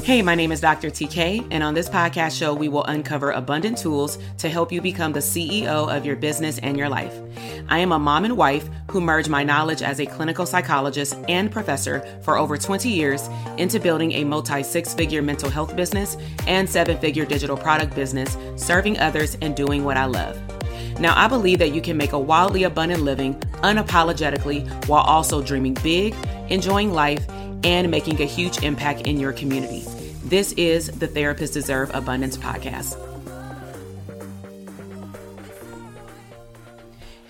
Hey, 0.00 0.20
my 0.22 0.34
name 0.34 0.50
is 0.50 0.60
Dr. 0.60 0.88
TK, 0.88 1.46
and 1.50 1.62
on 1.62 1.74
this 1.74 1.88
podcast 1.88 2.36
show, 2.36 2.54
we 2.54 2.68
will 2.68 2.82
uncover 2.84 3.30
abundant 3.30 3.76
tools 3.76 4.18
to 4.38 4.48
help 4.48 4.72
you 4.72 4.80
become 4.80 5.12
the 5.12 5.20
CEO 5.20 5.94
of 5.94 6.04
your 6.06 6.16
business 6.16 6.58
and 6.58 6.76
your 6.78 6.88
life. 6.88 7.14
I 7.68 7.78
am 7.78 7.92
a 7.92 7.98
mom 7.98 8.24
and 8.24 8.36
wife 8.36 8.68
who 8.90 9.02
merged 9.02 9.28
my 9.28 9.44
knowledge 9.44 9.82
as 9.82 10.00
a 10.00 10.06
clinical 10.06 10.46
psychologist 10.46 11.16
and 11.28 11.52
professor 11.52 12.00
for 12.22 12.38
over 12.38 12.56
20 12.56 12.88
years 12.88 13.28
into 13.58 13.78
building 13.78 14.12
a 14.12 14.24
multi 14.24 14.62
six 14.62 14.92
figure 14.92 15.22
mental 15.22 15.50
health 15.50 15.76
business 15.76 16.16
and 16.48 16.68
seven 16.68 16.98
figure 16.98 17.26
digital 17.26 17.56
product 17.56 17.94
business, 17.94 18.36
serving 18.56 18.98
others 18.98 19.36
and 19.42 19.54
doing 19.54 19.84
what 19.84 19.98
I 19.98 20.06
love. 20.06 20.40
Now, 20.98 21.14
I 21.16 21.28
believe 21.28 21.58
that 21.58 21.74
you 21.74 21.82
can 21.82 21.96
make 21.96 22.12
a 22.12 22.18
wildly 22.18 22.64
abundant 22.64 23.02
living 23.02 23.34
unapologetically 23.62 24.88
while 24.88 25.04
also 25.04 25.42
dreaming 25.42 25.74
big, 25.74 26.14
enjoying 26.48 26.92
life, 26.92 27.26
and 27.64 27.90
making 27.90 28.20
a 28.20 28.26
huge 28.26 28.62
impact 28.62 29.02
in 29.02 29.18
your 29.18 29.32
community. 29.32 29.84
This 30.24 30.52
is 30.52 30.86
the 30.88 31.08
Therapists 31.08 31.52
Deserve 31.52 31.90
Abundance 31.94 32.36
podcast. 32.36 33.11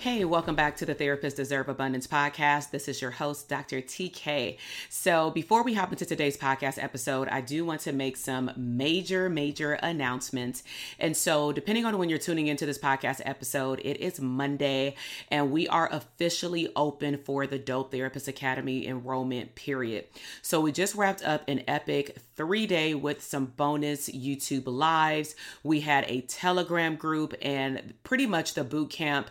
Hey, 0.03 0.25
welcome 0.25 0.53
back 0.55 0.75
to 0.75 0.85
the 0.85 0.93
Therapist 0.93 1.37
Deserve 1.37 1.69
Abundance 1.69 2.07
podcast. 2.07 2.71
This 2.71 2.89
is 2.89 3.01
your 3.01 3.11
host, 3.11 3.47
Dr. 3.47 3.79
TK. 3.79 4.57
So, 4.89 5.31
before 5.31 5.63
we 5.63 5.75
hop 5.75 5.93
into 5.93 6.05
today's 6.05 6.35
podcast 6.35 6.77
episode, 6.83 7.29
I 7.29 7.39
do 7.39 7.63
want 7.63 7.79
to 7.83 7.93
make 7.93 8.17
some 8.17 8.51
major, 8.57 9.29
major 9.29 9.75
announcements. 9.75 10.61
And 10.99 11.15
so, 11.15 11.53
depending 11.53 11.85
on 11.85 11.97
when 11.97 12.09
you're 12.09 12.19
tuning 12.19 12.47
into 12.47 12.65
this 12.65 12.77
podcast 12.77 13.21
episode, 13.23 13.79
it 13.85 13.95
is 14.01 14.19
Monday, 14.19 14.95
and 15.31 15.51
we 15.51 15.69
are 15.69 15.87
officially 15.89 16.67
open 16.75 17.17
for 17.19 17.47
the 17.47 17.57
Dope 17.57 17.89
Therapist 17.93 18.27
Academy 18.27 18.85
enrollment 18.85 19.55
period. 19.55 20.07
So, 20.41 20.59
we 20.59 20.73
just 20.73 20.95
wrapped 20.95 21.23
up 21.23 21.43
an 21.47 21.63
epic 21.65 22.17
three 22.35 22.67
day 22.67 22.93
with 22.93 23.23
some 23.23 23.45
bonus 23.45 24.09
YouTube 24.09 24.63
lives. 24.65 25.33
We 25.63 25.79
had 25.79 26.03
a 26.09 26.21
Telegram 26.21 26.97
group, 26.97 27.33
and 27.41 27.93
pretty 28.03 28.25
much 28.25 28.53
the 28.53 28.65
boot 28.65 28.89
camp 28.89 29.29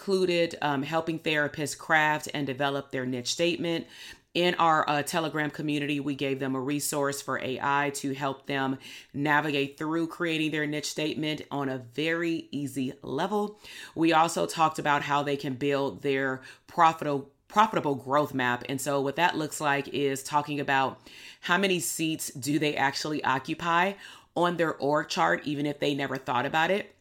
included 0.00 0.56
um, 0.62 0.82
helping 0.82 1.18
therapists 1.18 1.76
craft 1.76 2.26
and 2.32 2.46
develop 2.46 2.90
their 2.90 3.04
niche 3.04 3.28
statement. 3.28 3.86
In 4.32 4.54
our 4.54 4.88
uh, 4.88 5.02
Telegram 5.02 5.50
community, 5.50 6.00
we 6.00 6.14
gave 6.14 6.40
them 6.40 6.54
a 6.54 6.60
resource 6.60 7.20
for 7.20 7.38
AI 7.38 7.90
to 7.96 8.14
help 8.14 8.46
them 8.46 8.78
navigate 9.12 9.76
through 9.76 10.06
creating 10.06 10.52
their 10.52 10.66
niche 10.66 10.88
statement 10.88 11.42
on 11.50 11.68
a 11.68 11.82
very 11.94 12.48
easy 12.50 12.94
level. 13.02 13.58
We 13.94 14.14
also 14.14 14.46
talked 14.46 14.78
about 14.78 15.02
how 15.02 15.22
they 15.22 15.36
can 15.36 15.54
build 15.54 16.00
their 16.00 16.40
profitable 16.66 17.30
profitable 17.48 17.96
growth 17.96 18.32
map. 18.32 18.62
And 18.68 18.80
so 18.80 19.00
what 19.00 19.16
that 19.16 19.36
looks 19.36 19.60
like 19.60 19.88
is 19.88 20.22
talking 20.22 20.60
about 20.60 21.00
how 21.40 21.58
many 21.58 21.80
seats 21.80 22.30
do 22.30 22.60
they 22.60 22.76
actually 22.76 23.22
occupy 23.24 23.94
on 24.36 24.56
their 24.56 24.76
org 24.76 25.08
chart 25.08 25.42
even 25.44 25.66
if 25.66 25.80
they 25.80 25.92
never 25.94 26.16
thought 26.16 26.46
about 26.46 26.70
it 26.70 26.94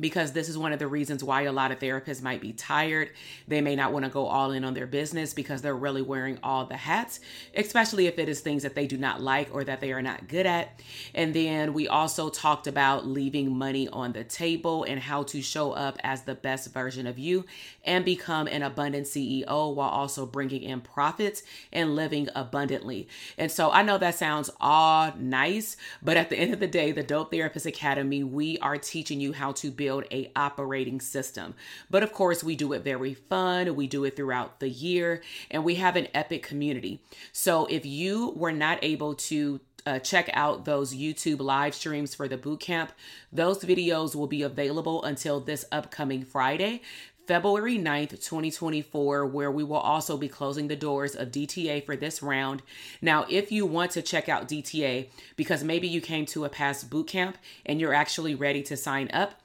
because 0.00 0.32
this 0.32 0.48
is 0.48 0.58
one 0.58 0.72
of 0.72 0.78
the 0.78 0.86
reasons 0.86 1.22
why 1.22 1.42
a 1.42 1.52
lot 1.52 1.70
of 1.70 1.78
therapists 1.78 2.22
might 2.22 2.40
be 2.40 2.52
tired. 2.52 3.10
They 3.48 3.60
may 3.60 3.76
not 3.76 3.92
want 3.92 4.04
to 4.04 4.10
go 4.10 4.26
all 4.26 4.52
in 4.52 4.64
on 4.64 4.74
their 4.74 4.86
business 4.86 5.34
because 5.34 5.62
they're 5.62 5.76
really 5.76 6.02
wearing 6.02 6.38
all 6.42 6.66
the 6.66 6.76
hats, 6.76 7.20
especially 7.54 8.06
if 8.06 8.18
it 8.18 8.28
is 8.28 8.40
things 8.40 8.62
that 8.62 8.74
they 8.74 8.86
do 8.86 8.96
not 8.96 9.20
like 9.20 9.48
or 9.52 9.64
that 9.64 9.80
they 9.80 9.92
are 9.92 10.02
not 10.02 10.28
good 10.28 10.46
at. 10.46 10.80
And 11.14 11.34
then 11.34 11.72
we 11.72 11.88
also 11.88 12.28
talked 12.28 12.66
about 12.66 13.06
leaving 13.06 13.56
money 13.56 13.88
on 13.88 14.12
the 14.12 14.24
table 14.24 14.84
and 14.84 15.00
how 15.00 15.22
to 15.24 15.42
show 15.42 15.72
up 15.72 15.98
as 16.02 16.22
the 16.22 16.34
best 16.34 16.72
version 16.72 17.06
of 17.06 17.18
you 17.18 17.44
and 17.84 18.04
become 18.04 18.46
an 18.46 18.62
abundant 18.62 19.06
CEO 19.06 19.74
while 19.74 19.88
also 19.88 20.26
bringing 20.26 20.62
in 20.62 20.80
profits 20.80 21.42
and 21.72 21.94
living 21.96 22.28
abundantly. 22.34 23.08
And 23.38 23.50
so 23.50 23.70
I 23.70 23.82
know 23.82 23.98
that 23.98 24.14
sounds 24.14 24.50
all 24.60 25.12
nice, 25.18 25.76
but 26.02 26.16
at 26.16 26.30
the 26.30 26.36
end 26.36 26.52
of 26.52 26.60
the 26.60 26.66
day, 26.66 26.92
the 26.92 27.02
Dope 27.02 27.30
Therapist 27.30 27.66
Academy, 27.66 28.22
we 28.22 28.58
are 28.58 28.78
teaching 28.78 29.20
you 29.20 29.32
how 29.32 29.52
to 29.52 29.70
build 29.82 30.04
a 30.12 30.30
operating 30.36 31.00
system. 31.00 31.54
But 31.90 32.04
of 32.04 32.12
course, 32.12 32.44
we 32.44 32.54
do 32.54 32.72
it 32.72 32.84
very 32.84 33.14
fun. 33.14 33.74
We 33.74 33.88
do 33.88 34.04
it 34.04 34.14
throughout 34.14 34.60
the 34.60 34.68
year 34.68 35.22
and 35.50 35.64
we 35.64 35.74
have 35.76 35.96
an 35.96 36.06
epic 36.14 36.44
community. 36.44 37.00
So 37.32 37.66
if 37.66 37.84
you 37.84 38.32
were 38.36 38.52
not 38.52 38.78
able 38.82 39.14
to 39.30 39.60
uh, 39.84 39.98
check 39.98 40.30
out 40.32 40.64
those 40.64 40.94
YouTube 40.94 41.40
live 41.40 41.74
streams 41.74 42.14
for 42.14 42.28
the 42.28 42.38
bootcamp. 42.38 42.90
Those 43.32 43.58
videos 43.64 44.14
will 44.14 44.28
be 44.28 44.42
available 44.42 45.02
until 45.02 45.40
this 45.40 45.64
upcoming 45.72 46.24
Friday. 46.24 46.82
February 47.26 47.78
9th, 47.78 48.10
2024, 48.10 49.26
where 49.26 49.50
we 49.50 49.62
will 49.62 49.76
also 49.76 50.16
be 50.16 50.28
closing 50.28 50.66
the 50.66 50.76
doors 50.76 51.14
of 51.14 51.30
DTA 51.30 51.84
for 51.86 51.96
this 51.96 52.20
round. 52.20 52.62
Now, 53.00 53.26
if 53.28 53.52
you 53.52 53.64
want 53.64 53.92
to 53.92 54.02
check 54.02 54.28
out 54.28 54.48
DTA, 54.48 55.08
because 55.36 55.62
maybe 55.62 55.86
you 55.86 56.00
came 56.00 56.26
to 56.26 56.44
a 56.44 56.48
past 56.48 56.90
boot 56.90 57.06
camp 57.06 57.38
and 57.64 57.80
you're 57.80 57.94
actually 57.94 58.34
ready 58.34 58.62
to 58.64 58.76
sign 58.76 59.08
up, 59.12 59.41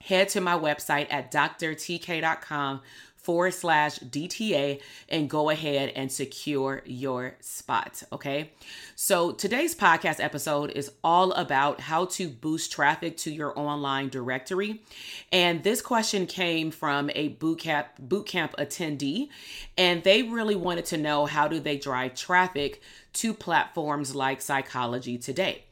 head 0.00 0.28
to 0.30 0.40
my 0.40 0.58
website 0.58 1.06
at 1.10 1.30
drtk.com 1.30 2.80
forward 3.20 3.52
slash 3.52 3.98
DTA 3.98 4.80
and 5.08 5.28
go 5.28 5.50
ahead 5.50 5.92
and 5.94 6.10
secure 6.10 6.82
your 6.86 7.36
spot. 7.40 8.02
Okay. 8.12 8.50
So 8.96 9.32
today's 9.32 9.74
podcast 9.74 10.20
episode 10.20 10.70
is 10.70 10.90
all 11.04 11.32
about 11.32 11.80
how 11.80 12.06
to 12.06 12.28
boost 12.28 12.72
traffic 12.72 13.16
to 13.18 13.30
your 13.30 13.56
online 13.58 14.08
directory. 14.08 14.82
And 15.30 15.62
this 15.62 15.82
question 15.82 16.26
came 16.26 16.70
from 16.70 17.10
a 17.14 17.34
bootcamp 17.34 17.86
bootcamp 18.02 18.54
attendee, 18.56 19.28
and 19.76 20.02
they 20.02 20.22
really 20.22 20.56
wanted 20.56 20.86
to 20.86 20.96
know 20.96 21.26
how 21.26 21.46
do 21.46 21.60
they 21.60 21.76
drive 21.76 22.14
traffic 22.14 22.80
to 23.12 23.34
platforms 23.34 24.14
like 24.14 24.40
Psychology 24.40 25.18
Today. 25.18 25.64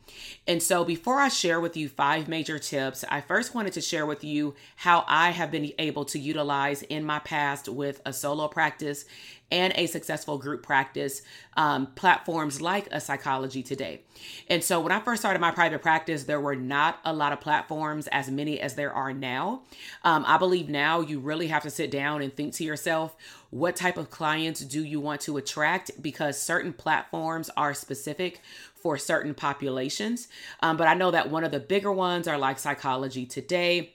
And 0.46 0.62
so, 0.62 0.84
before 0.84 1.19
I 1.19 1.28
share 1.28 1.60
with 1.60 1.76
you 1.76 1.88
five 1.88 2.28
major 2.28 2.58
tips, 2.58 3.05
I 3.08 3.20
first 3.20 3.55
wanted 3.55 3.72
to 3.75 3.81
share 3.81 4.06
with 4.06 4.25
you 4.25 4.55
how 4.76 5.05
I 5.06 5.31
have 5.31 5.50
been 5.50 5.72
able 5.78 6.05
to 6.06 6.19
utilize 6.19 6.82
in 6.82 7.05
my 7.05 7.19
past 7.19 7.69
with 7.69 8.00
a 8.05 8.12
solo 8.12 8.49
practice 8.49 9.05
and 9.50 9.73
a 9.77 9.87
successful 9.87 10.39
group 10.39 10.62
practice 10.62 11.23
um, 11.56 11.87
platforms 11.95 12.61
like 12.61 12.87
a 12.91 13.00
psychology 13.00 13.62
today. 13.62 14.03
And 14.49 14.62
so 14.62 14.81
when 14.81 14.93
I 14.93 15.00
first 15.00 15.23
started 15.23 15.41
my 15.41 15.50
private 15.50 15.81
practice, 15.81 16.25
there 16.25 16.41
were 16.41 16.56
not 16.56 17.00
a 17.05 17.12
lot 17.12 17.33
of 17.33 17.41
platforms, 17.41 18.06
as 18.09 18.31
many 18.31 18.61
as 18.61 18.75
there 18.75 18.93
are 18.93 19.12
now. 19.12 19.62
Um, 20.05 20.25
I 20.27 20.39
believe 20.39 20.69
now 20.69 21.00
you 21.00 21.19
really 21.19 21.49
have 21.49 21.62
to 21.62 21.71
sit 21.71 21.91
down 21.91 22.23
and 22.23 22.35
think 22.35 22.55
to 22.55 22.65
yourself, 22.65 23.17
what 23.50 23.77
type 23.77 23.97
of 23.97 24.11
clients 24.11 24.61
do 24.61 24.85
you 24.85 25.00
want 25.00 25.23
to 25.23 25.39
attract? 25.39 26.03
Because 26.03 26.41
certain 26.41 26.73
platforms 26.73 27.49
are 27.56 27.73
specific 27.73 28.41
for 28.75 28.99
certain 28.99 29.35
populations. 29.35 30.29
Um, 30.61 30.77
but 30.77 30.87
I 30.87 30.95
know 30.95 31.11
that 31.11 31.31
one 31.31 31.45
of 31.45 31.50
the 31.50 31.61
bigger 31.61 31.93
ones 31.93 32.29
are 32.29 32.39
like 32.39 32.59
Psychology 32.59 33.25
Today 33.25 33.95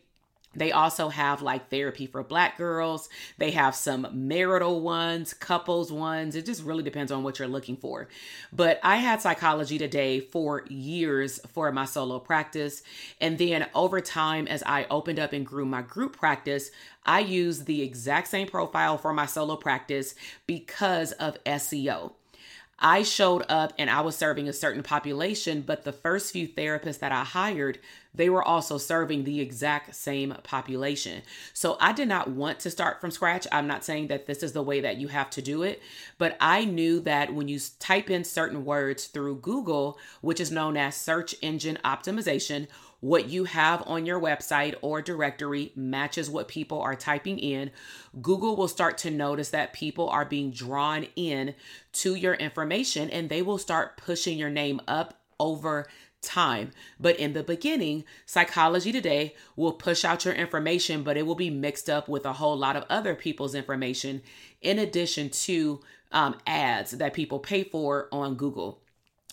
They 0.56 0.72
also 0.72 1.10
have 1.10 1.42
like 1.42 1.70
therapy 1.70 2.06
for 2.06 2.24
black 2.24 2.58
girls. 2.58 3.10
They 3.38 3.52
have 3.52 3.76
some 3.76 4.08
marital 4.14 4.82
ones, 4.82 5.34
couples 5.34 5.92
ones. 5.92 6.36
It 6.36 6.46
just 6.46 6.64
really 6.64 6.84
depends 6.84 7.12
on 7.12 7.24
what 7.24 7.40
you're 7.40 7.48
looking 7.48 7.78
for. 7.78 8.08
But 8.52 8.80
I 8.84 8.98
had 8.98 9.22
psychology 9.22 9.78
today 9.78 10.20
for 10.20 10.66
years 10.68 11.40
for 11.54 11.72
my 11.72 11.86
solo 11.86 12.20
practice. 12.20 12.84
And 13.20 13.38
then 13.38 13.68
over 13.74 14.02
time, 14.02 14.48
as 14.48 14.64
I 14.66 14.86
opened 14.90 15.20
up 15.20 15.34
and 15.34 15.46
grew 15.46 15.66
my 15.66 15.82
group 15.82 16.18
practice, 16.18 16.72
I 17.06 17.20
used 17.20 17.66
the 17.66 17.82
exact 17.82 18.28
same 18.28 18.48
profile 18.48 18.98
for 18.98 19.14
my 19.14 19.26
solo 19.26 19.56
practice 19.56 20.16
because 20.48 21.12
of 21.14 21.44
SEO. 21.44 22.14
I 22.80 23.04
showed 23.04 23.46
up 23.48 23.72
and 23.78 23.90
I 23.90 24.02
was 24.02 24.16
serving 24.18 24.50
a 24.50 24.54
certain 24.54 24.84
population, 24.84 25.62
but 25.62 25.84
the 25.84 25.94
first 25.94 26.34
few 26.34 26.48
therapists 26.48 27.00
that 27.00 27.14
I 27.14 27.24
hired, 27.24 27.80
they 28.16 28.30
were 28.30 28.44
also 28.44 28.78
serving 28.78 29.24
the 29.24 29.40
exact 29.40 29.96
same 29.96 30.36
population. 30.44 31.24
So 31.54 31.78
I 31.80 31.94
did 31.94 32.08
not 32.08 32.30
want 32.30 32.60
to 32.62 32.72
start 32.72 33.02
from 33.02 33.12
scratch. 33.12 33.48
I'm 33.52 33.68
not 33.68 33.84
saying 33.84 34.08
that 34.08 34.26
this 34.26 34.44
is 34.44 34.54
the 34.54 34.64
way 34.64 34.82
that 34.82 34.98
you 34.98 35.08
have 35.08 35.30
to 35.32 35.42
do 35.42 35.64
it, 35.64 35.82
but 36.18 36.38
I 36.40 36.66
knew 36.66 37.00
that 37.02 37.34
when 37.34 37.48
you 37.48 37.60
type 37.80 38.10
in 38.10 38.24
certain 38.24 38.66
words 38.66 39.06
through 39.06 39.38
Google, 39.38 39.98
which 40.22 40.40
is 40.40 40.52
known 40.52 40.78
as 40.78 40.96
search 40.96 41.36
engine 41.42 41.80
optimization, 41.84 42.68
what 43.04 43.28
you 43.28 43.44
have 43.44 43.84
on 43.86 44.06
your 44.06 44.18
website 44.18 44.76
or 44.82 45.02
directory 45.02 45.74
matches 45.76 46.30
what 46.30 46.48
people 46.48 46.80
are 46.80 46.96
typing 46.96 47.38
in, 47.38 47.70
Google 48.22 48.56
will 48.56 48.70
start 48.70 48.98
to 49.00 49.12
notice 49.12 49.50
that 49.50 49.74
people 49.74 50.08
are 50.08 50.24
being 50.24 50.52
drawn 50.52 51.08
in 51.18 51.54
to 51.92 52.16
your 52.16 52.36
information 52.36 53.10
and 53.10 53.28
they 53.28 53.42
will 53.42 53.58
start 53.58 53.98
pushing 53.98 54.38
your 54.38 54.50
name 54.50 54.80
up 54.88 55.20
over 55.38 55.86
time. 56.24 56.72
But 57.00 57.18
in 57.18 57.34
the 57.34 57.44
beginning, 57.44 58.06
Psychology 58.26 58.92
Today 58.92 59.36
will 59.56 59.74
push 59.74 60.04
out 60.04 60.26
your 60.26 60.34
information, 60.34 61.04
but 61.04 61.18
it 61.18 61.26
will 61.28 61.36
be 61.36 61.50
mixed 61.50 61.90
up 61.90 62.08
with 62.08 62.26
a 62.26 62.34
whole 62.34 62.58
lot 62.58 62.76
of 62.76 62.86
other 62.90 63.14
people's 63.16 63.54
information 63.54 64.22
in 64.62 64.80
addition 64.80 65.30
to 65.30 65.82
um, 66.12 66.36
ads 66.48 66.92
that 66.92 67.14
people 67.14 67.40
pay 67.40 67.64
for 67.64 68.08
on 68.12 68.36
Google. 68.36 68.83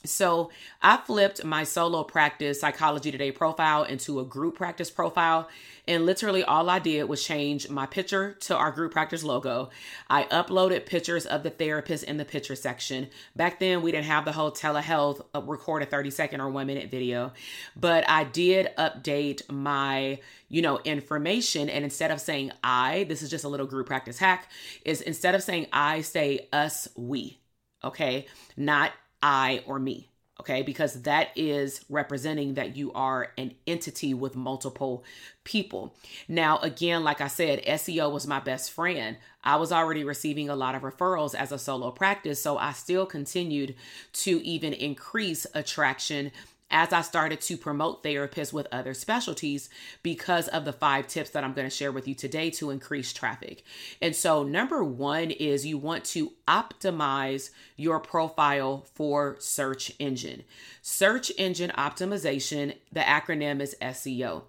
So 0.05 0.51
I 0.81 0.97
flipped 0.97 1.45
my 1.45 1.65
solo 1.65 2.05
practice 2.05 2.61
psychology 2.61 3.11
today 3.11 3.33
profile 3.33 3.83
into 3.83 4.19
a 4.21 4.25
group 4.25 4.57
practice 4.57 4.91
profile. 4.91 5.49
And 5.87 6.07
literally 6.07 6.43
all 6.43 6.71
I 6.71 6.79
did 6.79 7.05
was 7.05 7.23
change 7.23 7.69
my 7.69 7.85
picture 7.85 8.35
to 8.41 8.57
our 8.57 8.71
group 8.71 8.93
practice 8.93 9.23
logo. 9.23 9.71
I 10.09 10.25
uploaded 10.25 10.87
pictures 10.87 11.27
of 11.27 11.43
the 11.43 11.51
therapist 11.51 12.05
in 12.05 12.17
the 12.17 12.25
picture 12.25 12.55
section. 12.55 13.09
Back 13.37 13.59
then, 13.59 13.83
we 13.83 13.93
didn't 13.93 14.07
have 14.07 14.25
the 14.25 14.33
whole 14.33 14.51
telehealth 14.51 15.21
uh, 15.35 15.43
record 15.43 15.83
a 15.83 15.87
30 15.87 16.11
second 16.11 16.41
or 16.41 16.49
one 16.49 16.67
minute 16.67 16.91
video, 16.91 17.33
but 17.77 18.09
I 18.09 18.25
did 18.25 18.71
update 18.79 19.51
my 19.51 20.21
you 20.49 20.63
know 20.63 20.81
information 20.85 21.71
and 21.71 21.85
instead 21.85 22.11
of 22.11 22.21
saying 22.21 22.51
i 22.65 23.05
this 23.09 23.23
is 23.23 23.31
just 23.31 23.45
a 23.45 23.49
little 23.49 23.67
group 23.67 23.87
practice 23.87 24.19
hack 24.19 24.51
is 24.85 25.01
instead 25.01 25.35
of 25.35 25.43
saying 25.45 25.65
i 25.73 26.01
say 26.01 26.49
us 26.53 26.89
we 26.97 27.39
okay 27.85 28.27
not 28.57 28.91
I 29.23 29.63
or 29.67 29.79
me. 29.79 30.09
Okay, 30.41 30.63
because 30.63 31.03
that 31.03 31.29
is 31.37 31.85
representing 31.91 32.55
that 32.55 32.75
you 32.75 32.93
are 32.95 33.31
an 33.37 33.53
entity 33.67 34.15
with 34.15 34.35
multiple 34.35 35.05
people. 35.45 35.95
Now, 36.29 36.57
again, 36.61 37.05
like 37.05 37.21
I 37.21 37.27
said, 37.27 37.63
SEO 37.67 38.11
was 38.11 38.27
my 38.27 38.41
best 38.41 38.73
friend. 38.73 39.19
I 39.45 39.57
was 39.57 39.71
already 39.71 40.03
receiving 40.03 40.49
a 40.49 40.57
lot 40.57 40.75
of 40.75 40.81
referrals 40.81 41.35
as 41.35 41.53
a 41.53 41.59
solo 41.59 41.91
practice, 41.91 42.43
so 42.43 42.57
I 42.57 42.73
still 42.73 43.05
continued 43.05 43.75
to 44.15 44.43
even 44.43 44.73
increase 44.73 45.47
attraction 45.53 46.33
as 46.71 46.93
I 46.93 47.03
started 47.03 47.41
to 47.43 47.57
promote 47.57 48.03
therapists 48.03 48.53
with 48.53 48.69
other 48.71 48.95
specialties 48.95 49.69
because 50.03 50.49
of 50.49 50.65
the 50.65 50.73
five 50.73 51.07
tips 51.07 51.31
that 51.31 51.45
I'm 51.45 51.53
going 51.53 51.69
to 51.69 51.75
share 51.75 51.93
with 51.93 52.07
you 52.07 52.15
today 52.15 52.51
to 52.51 52.71
increase 52.71 53.13
traffic. 53.13 53.65
And 54.01 54.15
so, 54.15 54.43
number 54.43 54.85
one 54.85 55.31
is 55.31 55.67
you 55.67 55.79
want 55.79 56.05
to 56.07 56.33
optimize 56.47 57.51
your 57.77 58.01
profile 58.01 58.87
for 58.95 59.37
search 59.39 59.93
engine. 59.99 60.45
Search 60.83 61.33
engine 61.37 61.73
optimization, 61.77 62.77
the 62.93 63.01
acronym 63.01 63.61
is 63.61 63.77
SEO. 63.81 64.43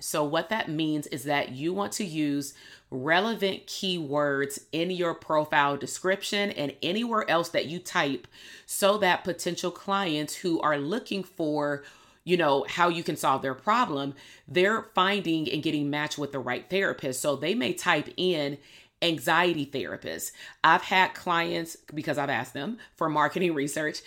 So, 0.00 0.24
what 0.24 0.48
that 0.48 0.68
means 0.68 1.06
is 1.08 1.24
that 1.24 1.52
you 1.52 1.72
want 1.72 1.92
to 1.94 2.04
use 2.04 2.54
relevant 2.94 3.66
keywords 3.66 4.58
in 4.72 4.90
your 4.90 5.14
profile 5.14 5.76
description 5.76 6.50
and 6.52 6.74
anywhere 6.82 7.28
else 7.28 7.48
that 7.50 7.66
you 7.66 7.78
type 7.78 8.26
so 8.66 8.98
that 8.98 9.24
potential 9.24 9.70
clients 9.70 10.36
who 10.36 10.60
are 10.60 10.78
looking 10.78 11.24
for 11.24 11.82
you 12.24 12.36
know 12.36 12.64
how 12.68 12.88
you 12.88 13.02
can 13.02 13.16
solve 13.16 13.42
their 13.42 13.54
problem 13.54 14.14
they're 14.46 14.82
finding 14.94 15.50
and 15.50 15.62
getting 15.62 15.90
matched 15.90 16.18
with 16.18 16.32
the 16.32 16.38
right 16.38 16.70
therapist. 16.70 17.20
So 17.20 17.36
they 17.36 17.54
may 17.54 17.72
type 17.72 18.08
in 18.16 18.58
anxiety 19.02 19.64
therapist 19.64 20.32
i've 20.62 20.82
had 20.82 21.12
clients 21.12 21.76
because 21.92 22.16
i've 22.16 22.30
asked 22.30 22.54
them 22.54 22.78
for 22.96 23.10
marketing 23.10 23.52
research 23.54 24.00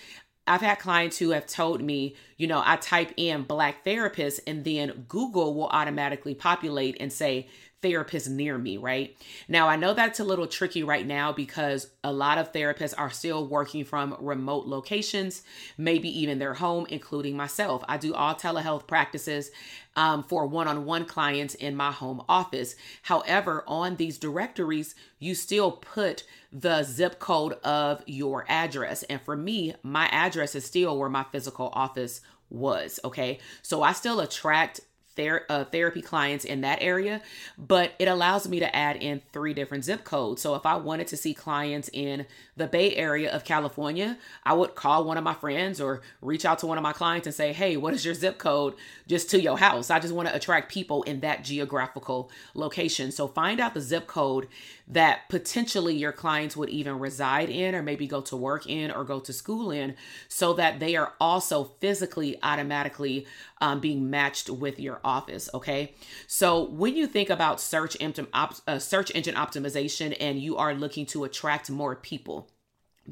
I've 0.47 0.61
had 0.61 0.79
clients 0.79 1.17
who 1.17 1.31
have 1.31 1.45
told 1.45 1.81
me, 1.81 2.15
you 2.37 2.47
know, 2.47 2.63
I 2.65 2.77
type 2.77 3.11
in 3.17 3.43
black 3.43 3.83
therapist 3.83 4.39
and 4.47 4.63
then 4.63 5.05
Google 5.07 5.53
will 5.53 5.67
automatically 5.67 6.33
populate 6.33 6.95
and 6.99 7.11
say 7.11 7.49
therapist 7.87 8.29
near 8.29 8.57
me, 8.57 8.77
right? 8.77 9.15
Now, 9.47 9.67
I 9.69 9.75
know 9.77 9.93
that's 9.93 10.19
a 10.19 10.23
little 10.23 10.47
tricky 10.47 10.83
right 10.83 11.05
now 11.05 11.31
because 11.31 11.89
a 12.03 12.11
lot 12.11 12.37
of 12.37 12.51
therapists 12.51 12.93
are 12.97 13.09
still 13.09 13.47
working 13.47 13.85
from 13.85 14.17
remote 14.19 14.67
locations, 14.67 15.43
maybe 15.77 16.09
even 16.19 16.39
their 16.39 16.55
home, 16.55 16.85
including 16.89 17.37
myself. 17.37 17.83
I 17.87 17.97
do 17.97 18.13
all 18.13 18.35
telehealth 18.35 18.87
practices 18.87 19.51
um, 19.95 20.23
for 20.23 20.45
one 20.45 20.67
on 20.67 20.85
one 20.85 21.05
clients 21.05 21.55
in 21.55 21.75
my 21.75 21.91
home 21.91 22.21
office. 22.27 22.75
However, 23.03 23.63
on 23.67 23.95
these 23.95 24.17
directories, 24.17 24.93
you 25.19 25.33
still 25.33 25.71
put 25.71 26.23
the 26.51 26.83
zip 26.83 27.19
code 27.19 27.53
of 27.63 28.03
your 28.05 28.45
address. 28.49 29.03
And 29.03 29.21
for 29.21 29.35
me, 29.35 29.75
my 29.81 30.07
address 30.07 30.55
is 30.55 30.65
still 30.65 30.97
where 30.97 31.09
my 31.09 31.25
physical 31.31 31.69
office 31.73 32.21
was. 32.49 32.99
Okay. 33.03 33.39
So 33.61 33.81
I 33.81 33.93
still 33.93 34.19
attract 34.19 34.81
ther- 35.17 35.45
uh, 35.49 35.65
therapy 35.65 36.01
clients 36.01 36.45
in 36.45 36.61
that 36.61 36.81
area, 36.81 37.21
but 37.57 37.91
it 37.99 38.07
allows 38.07 38.47
me 38.47 38.59
to 38.59 38.73
add 38.73 38.95
in 38.95 39.21
three 39.33 39.53
different 39.53 39.83
zip 39.83 40.05
codes. 40.05 40.41
So 40.41 40.55
if 40.55 40.65
I 40.65 40.75
wanted 40.75 41.07
to 41.07 41.17
see 41.17 41.33
clients 41.33 41.89
in 41.91 42.25
the 42.55 42.67
Bay 42.67 42.95
Area 42.95 43.29
of 43.29 43.43
California, 43.43 44.17
I 44.45 44.53
would 44.53 44.75
call 44.75 45.03
one 45.03 45.17
of 45.17 45.23
my 45.23 45.33
friends 45.33 45.81
or 45.81 46.01
reach 46.21 46.45
out 46.45 46.59
to 46.59 46.67
one 46.67 46.77
of 46.77 46.83
my 46.83 46.93
clients 46.93 47.27
and 47.27 47.35
say, 47.35 47.51
hey, 47.51 47.75
what 47.75 47.93
is 47.93 48.05
your 48.05 48.13
zip 48.13 48.37
code 48.37 48.75
just 49.07 49.29
to 49.31 49.41
your 49.41 49.57
house? 49.57 49.89
I 49.89 49.99
just 49.99 50.13
want 50.13 50.29
to 50.29 50.35
attract 50.35 50.71
people 50.71 51.03
in 51.03 51.19
that 51.19 51.43
geographical 51.43 52.31
location. 52.53 53.11
So 53.11 53.27
find 53.27 53.59
out 53.59 53.73
the 53.73 53.81
zip 53.81 54.07
code 54.07 54.47
that 54.87 55.27
potentially 55.27 55.95
your 55.95 56.13
clients 56.13 56.55
would 56.55 56.69
even 56.69 56.99
reside 56.99 57.49
in 57.49 57.75
or 57.75 57.83
maybe 57.83 58.07
go 58.07 58.21
to 58.21 58.37
work 58.37 58.65
in 58.67 58.89
or 58.89 59.03
go 59.03 59.19
to 59.19 59.33
school 59.33 59.71
in 59.71 59.95
so 60.29 60.53
that 60.53 60.79
they 60.79 60.95
are 60.95 61.13
also 61.19 61.65
physically 61.81 62.37
automatically 62.41 63.25
um, 63.61 63.79
being 63.79 64.09
matched 64.09 64.49
with 64.49 64.79
your 64.79 64.99
office 65.03 65.49
okay 65.53 65.93
so 66.27 66.63
when 66.69 66.95
you 66.95 67.07
think 67.07 67.29
about 67.29 67.59
search 67.59 67.97
engine 67.99 68.27
op- 68.33 68.55
uh, 68.67 68.79
search 68.79 69.11
engine 69.15 69.35
optimization 69.35 70.15
and 70.19 70.39
you 70.39 70.57
are 70.57 70.73
looking 70.73 71.05
to 71.05 71.23
attract 71.23 71.69
more 71.69 71.95
people 71.95 72.49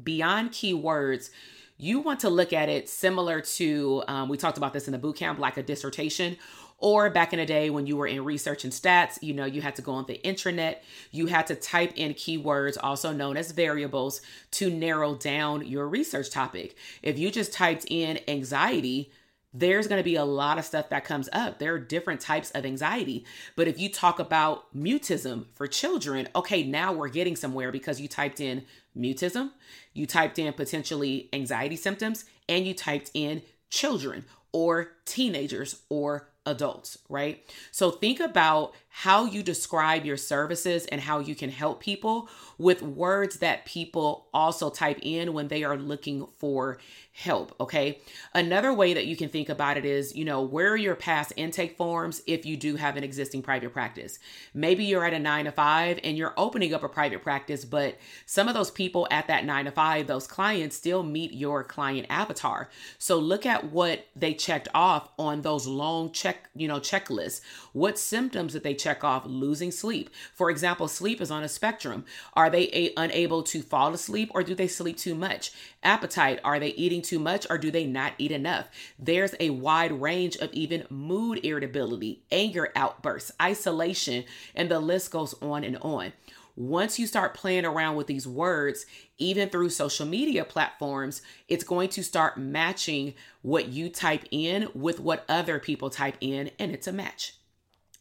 beyond 0.02 0.50
keywords 0.50 1.30
you 1.78 2.00
want 2.00 2.20
to 2.20 2.28
look 2.28 2.52
at 2.52 2.68
it 2.68 2.88
similar 2.88 3.40
to 3.40 4.02
um, 4.08 4.28
we 4.28 4.36
talked 4.36 4.58
about 4.58 4.72
this 4.72 4.88
in 4.88 4.92
the 4.92 4.98
boot 4.98 5.16
camp 5.16 5.38
like 5.38 5.56
a 5.56 5.62
dissertation 5.62 6.36
or 6.78 7.08
back 7.08 7.32
in 7.32 7.38
the 7.38 7.46
day 7.46 7.70
when 7.70 7.86
you 7.86 7.96
were 7.96 8.06
in 8.06 8.24
research 8.24 8.64
and 8.64 8.72
stats, 8.72 9.18
you 9.22 9.32
know, 9.32 9.46
you 9.46 9.62
had 9.62 9.76
to 9.76 9.82
go 9.82 9.92
on 9.92 10.04
the 10.06 10.20
intranet, 10.24 10.76
you 11.10 11.26
had 11.26 11.46
to 11.46 11.54
type 11.54 11.92
in 11.96 12.12
keywords, 12.14 12.76
also 12.82 13.12
known 13.12 13.36
as 13.36 13.52
variables, 13.52 14.20
to 14.52 14.70
narrow 14.70 15.14
down 15.14 15.66
your 15.66 15.88
research 15.88 16.30
topic. 16.30 16.76
If 17.02 17.18
you 17.18 17.30
just 17.30 17.52
typed 17.52 17.86
in 17.88 18.20
anxiety, 18.28 19.10
there's 19.52 19.86
going 19.86 20.00
to 20.00 20.04
be 20.04 20.16
a 20.16 20.24
lot 20.24 20.58
of 20.58 20.64
stuff 20.64 20.90
that 20.90 21.04
comes 21.04 21.28
up. 21.32 21.58
There 21.58 21.74
are 21.74 21.78
different 21.78 22.20
types 22.20 22.50
of 22.50 22.66
anxiety. 22.66 23.24
But 23.54 23.68
if 23.68 23.78
you 23.78 23.90
talk 23.90 24.18
about 24.18 24.74
mutism 24.76 25.46
for 25.54 25.66
children, 25.66 26.28
okay, 26.36 26.62
now 26.62 26.92
we're 26.92 27.08
getting 27.08 27.36
somewhere 27.36 27.72
because 27.72 28.00
you 28.00 28.08
typed 28.08 28.40
in 28.40 28.64
mutism, 28.96 29.52
you 29.94 30.06
typed 30.06 30.38
in 30.38 30.52
potentially 30.52 31.28
anxiety 31.32 31.76
symptoms, 31.76 32.24
and 32.48 32.66
you 32.66 32.74
typed 32.74 33.10
in 33.14 33.42
children 33.70 34.24
or 34.52 34.92
teenagers 35.04 35.82
or 35.88 36.28
adults, 36.46 36.98
right? 37.08 37.44
So 37.72 37.90
think 37.90 38.20
about 38.20 38.72
how 38.88 39.24
you 39.24 39.42
describe 39.42 40.04
your 40.06 40.16
services 40.16 40.86
and 40.86 41.00
how 41.00 41.18
you 41.18 41.34
can 41.34 41.50
help 41.50 41.80
people 41.80 42.28
with 42.56 42.82
words 42.82 43.38
that 43.38 43.66
people 43.66 44.28
also 44.32 44.70
type 44.70 45.00
in 45.02 45.32
when 45.32 45.48
they 45.48 45.64
are 45.64 45.76
looking 45.76 46.26
for 46.38 46.78
help, 47.16 47.54
okay? 47.58 47.98
Another 48.34 48.74
way 48.74 48.92
that 48.92 49.06
you 49.06 49.16
can 49.16 49.30
think 49.30 49.48
about 49.48 49.78
it 49.78 49.86
is, 49.86 50.14
you 50.14 50.24
know, 50.24 50.42
where 50.42 50.72
are 50.72 50.76
your 50.76 50.94
past 50.94 51.32
intake 51.36 51.74
forms 51.78 52.20
if 52.26 52.44
you 52.44 52.58
do 52.58 52.76
have 52.76 52.98
an 52.98 53.04
existing 53.04 53.40
private 53.40 53.72
practice? 53.72 54.18
Maybe 54.52 54.84
you're 54.84 55.04
at 55.04 55.14
a 55.14 55.18
9 55.18 55.46
to 55.46 55.52
5 55.52 56.00
and 56.04 56.18
you're 56.18 56.34
opening 56.36 56.74
up 56.74 56.82
a 56.84 56.90
private 56.90 57.22
practice, 57.22 57.64
but 57.64 57.96
some 58.26 58.48
of 58.48 58.54
those 58.54 58.70
people 58.70 59.08
at 59.10 59.28
that 59.28 59.46
9 59.46 59.64
to 59.64 59.70
5, 59.70 60.06
those 60.06 60.26
clients 60.26 60.76
still 60.76 61.02
meet 61.02 61.32
your 61.32 61.64
client 61.64 62.06
avatar. 62.10 62.68
So 62.98 63.18
look 63.18 63.46
at 63.46 63.72
what 63.72 64.06
they 64.14 64.34
checked 64.34 64.68
off 64.74 65.08
on 65.18 65.40
those 65.40 65.66
long 65.66 66.12
check, 66.12 66.50
you 66.54 66.68
know, 66.68 66.80
checklists. 66.80 67.40
What 67.72 67.98
symptoms 67.98 68.52
that 68.52 68.62
they 68.62 68.74
check 68.74 69.02
off 69.04 69.24
losing 69.24 69.70
sleep. 69.70 70.10
For 70.34 70.50
example, 70.50 70.86
sleep 70.86 71.22
is 71.22 71.30
on 71.30 71.42
a 71.42 71.48
spectrum. 71.48 72.04
Are 72.34 72.50
they 72.50 72.68
a- 72.74 72.92
unable 72.98 73.42
to 73.44 73.62
fall 73.62 73.94
asleep 73.94 74.30
or 74.34 74.42
do 74.42 74.54
they 74.54 74.68
sleep 74.68 74.98
too 74.98 75.14
much? 75.14 75.52
Appetite, 75.82 76.40
are 76.44 76.58
they 76.58 76.70
eating 76.70 77.00
too 77.06 77.18
much 77.18 77.46
or 77.48 77.58
do 77.58 77.70
they 77.70 77.86
not 77.86 78.12
eat 78.18 78.32
enough? 78.32 78.68
There's 78.98 79.34
a 79.40 79.50
wide 79.50 79.92
range 79.92 80.36
of 80.36 80.52
even 80.52 80.86
mood 80.90 81.44
irritability, 81.44 82.22
anger 82.30 82.70
outbursts, 82.76 83.32
isolation, 83.40 84.24
and 84.54 84.70
the 84.70 84.80
list 84.80 85.10
goes 85.10 85.34
on 85.40 85.64
and 85.64 85.78
on. 85.78 86.12
Once 86.56 86.98
you 86.98 87.06
start 87.06 87.34
playing 87.34 87.66
around 87.66 87.96
with 87.96 88.06
these 88.06 88.26
words, 88.26 88.86
even 89.18 89.48
through 89.48 89.68
social 89.68 90.06
media 90.06 90.42
platforms, 90.42 91.20
it's 91.48 91.64
going 91.64 91.88
to 91.88 92.02
start 92.02 92.38
matching 92.38 93.12
what 93.42 93.68
you 93.68 93.90
type 93.90 94.24
in 94.30 94.66
with 94.74 94.98
what 94.98 95.24
other 95.28 95.58
people 95.58 95.90
type 95.90 96.16
in, 96.20 96.50
and 96.58 96.72
it's 96.72 96.86
a 96.86 96.92
match. 96.92 97.34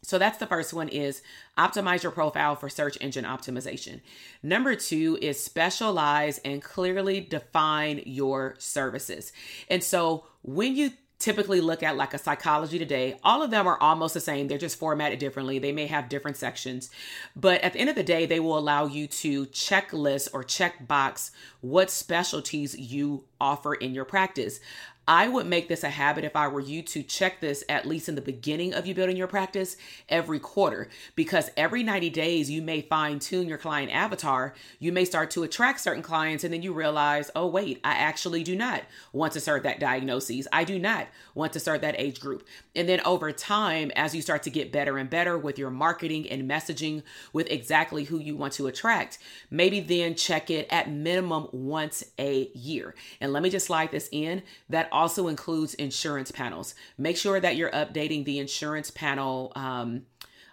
So 0.06 0.18
that's 0.18 0.38
the 0.38 0.48
first 0.48 0.74
one 0.74 0.88
is 0.88 1.22
optimize 1.58 2.04
your 2.04 2.12
profile 2.12 2.56
for 2.56 2.70
search 2.70 2.98
engine 3.02 3.26
optimization. 3.26 4.02
Number 4.44 4.76
2 4.76 5.20
is 5.22 5.44
specialize 5.44 6.38
and 6.40 6.62
clearly 6.62 7.22
define 7.22 8.02
your 8.06 8.56
services. 8.60 9.34
And 9.70 9.84
so 9.84 10.26
when 10.44 10.76
you 10.76 10.92
typically 11.18 11.62
look 11.62 11.82
at 11.82 11.96
like 11.96 12.14
a 12.14 12.18
psychology 12.18 12.78
today 12.78 13.18
all 13.24 13.42
of 13.42 13.50
them 13.50 13.66
are 13.66 13.82
almost 13.82 14.14
the 14.14 14.20
same 14.20 14.48
they're 14.50 14.58
just 14.58 14.78
formatted 14.78 15.18
differently 15.18 15.58
they 15.58 15.72
may 15.72 15.88
have 15.88 16.10
different 16.10 16.36
sections 16.36 16.90
but 17.38 17.62
at 17.62 17.72
the 17.72 17.80
end 17.80 17.90
of 17.90 17.96
the 17.96 18.04
day 18.04 18.26
they 18.26 18.40
will 18.40 18.58
allow 18.58 18.86
you 18.86 19.08
to 19.08 19.46
checklist 19.48 20.28
or 20.34 20.44
check 20.44 20.86
box 20.88 21.32
what 21.62 21.90
specialties 21.90 22.78
you 22.78 23.24
offer 23.40 23.74
in 23.74 23.94
your 23.94 24.06
practice 24.06 24.60
I 25.08 25.28
would 25.28 25.46
make 25.46 25.68
this 25.68 25.84
a 25.84 25.90
habit 25.90 26.24
if 26.24 26.36
I 26.36 26.48
were 26.48 26.60
you 26.60 26.82
to 26.82 27.04
check 27.04 27.40
this 27.40 27.64
at 27.70 27.86
least 27.86 28.10
in 28.10 28.16
the 28.16 28.22
beginning 28.22 28.74
of 28.74 28.88
you 28.88 28.96
building 28.96 29.18
your 29.18 29.28
practice 29.28 29.78
every 30.10 30.40
quarter 30.40 30.90
because 31.16 31.52
every 31.56 31.84
90 31.84 32.10
days 32.10 32.50
you 32.50 32.64
may 32.64 32.82
fine 32.82 33.20
tune 33.20 33.48
your 33.48 33.60
client 33.60 33.92
avatar. 33.94 34.56
You 34.80 34.92
may 34.92 35.06
start 35.06 35.30
to 35.32 35.44
attract 35.44 35.82
certain 35.82 36.02
clients 36.02 36.44
and 36.44 36.52
then 36.52 36.64
you 36.64 36.74
realize, 36.74 37.30
oh, 37.36 37.46
wait, 37.46 37.80
I 37.84 37.94
actually 37.94 38.44
do 38.44 38.56
not 38.56 38.82
want 39.14 39.34
to 39.34 39.40
serve 39.40 39.62
that 39.64 39.80
diagnosis. 39.80 40.48
I 40.52 40.64
do 40.64 40.80
not 40.80 41.08
want 41.36 41.54
to 41.54 41.60
serve 41.60 41.82
that 41.82 42.00
age 42.00 42.20
group. 42.20 42.44
And 42.76 42.90
then 42.90 43.02
over 43.02 43.32
time, 43.32 43.92
as 43.96 44.16
you 44.16 44.24
start 44.24 44.42
to 44.44 44.50
get 44.50 44.72
better 44.72 44.98
and 44.98 45.10
better 45.10 45.38
with 45.38 45.60
your 45.60 45.70
marketing 45.70 46.28
and 46.32 46.50
messaging 46.50 47.04
with 47.32 47.50
exactly 47.52 48.06
who 48.06 48.18
you 48.18 48.36
want 48.36 48.54
to 48.54 48.66
attract, 48.66 49.20
maybe 49.52 49.82
then 49.82 50.16
check 50.16 50.50
it 50.50 50.68
at 50.72 50.90
minimum 50.90 51.48
once 51.52 52.04
a 52.18 52.50
year. 52.56 52.96
Let 53.32 53.44
me 53.44 53.50
just 53.50 53.68
slide 53.68 53.92
this 53.92 54.10
in 54.12 54.44
that 54.70 54.90
also 54.92 55.28
includes 55.28 55.74
insurance 55.76 56.32
panels. 56.32 56.76
Make 56.98 57.18
sure 57.18 57.40
that 57.40 57.56
you're 57.56 57.72
updating 57.72 58.26
the 58.26 58.40
insurance 58.40 58.92
panel. 58.92 59.52
Um, 59.56 60.04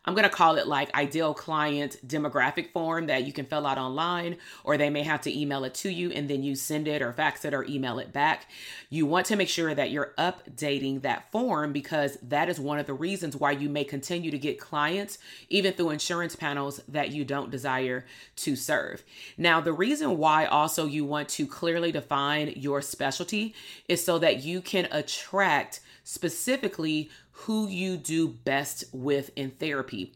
I'm 0.04 0.14
going 0.14 0.24
to 0.24 0.30
call 0.30 0.56
it 0.56 0.66
like 0.66 0.92
ideal 0.96 1.32
client 1.32 1.96
demographic 2.04 2.72
form 2.72 3.06
that 3.06 3.24
you 3.24 3.32
can 3.32 3.46
fill 3.46 3.66
out 3.66 3.78
online, 3.78 4.36
or 4.64 4.76
they 4.76 4.90
may 4.90 5.04
have 5.04 5.20
to 5.22 5.38
email 5.38 5.62
it 5.62 5.74
to 5.74 5.90
you 5.90 6.10
and 6.10 6.28
then 6.28 6.42
you 6.42 6.56
send 6.56 6.88
it 6.88 7.02
or 7.02 7.12
fax 7.12 7.44
it 7.44 7.54
or 7.54 7.64
email 7.64 8.00
it 8.00 8.12
back. 8.12 8.46
You 8.90 9.06
want 9.06 9.26
to 9.26 9.36
make 9.36 9.48
sure 9.48 9.74
that 9.74 9.92
you're 9.92 10.12
updating 10.18 11.02
that 11.02 11.30
form 11.30 11.72
because 11.72 12.18
that 12.20 12.48
is 12.48 12.58
one 12.58 12.80
of 12.80 12.86
the 12.86 12.94
reasons 12.94 13.36
why 13.36 13.52
you 13.52 13.68
may 13.68 13.84
continue 13.84 14.32
to 14.32 14.38
get 14.38 14.58
clients, 14.58 15.18
even 15.48 15.72
through 15.72 15.90
insurance 15.90 16.34
panels 16.34 16.80
that 16.88 17.12
you 17.12 17.24
don't 17.24 17.50
desire 17.52 18.04
to 18.36 18.56
serve. 18.56 19.04
Now, 19.38 19.60
the 19.60 19.72
reason 19.72 20.18
why 20.18 20.46
also 20.46 20.86
you 20.86 21.04
want 21.04 21.28
to 21.30 21.46
clearly 21.46 21.92
define 21.92 22.54
your 22.56 22.82
specialty 22.82 23.54
is 23.88 24.04
so 24.04 24.18
that 24.18 24.42
you 24.42 24.62
can 24.62 24.88
attract 24.90 25.78
specifically 26.04 27.08
who 27.32 27.68
you 27.68 27.96
do 27.96 28.28
best 28.28 28.84
with 28.92 29.30
in 29.36 29.50
therapy. 29.50 30.12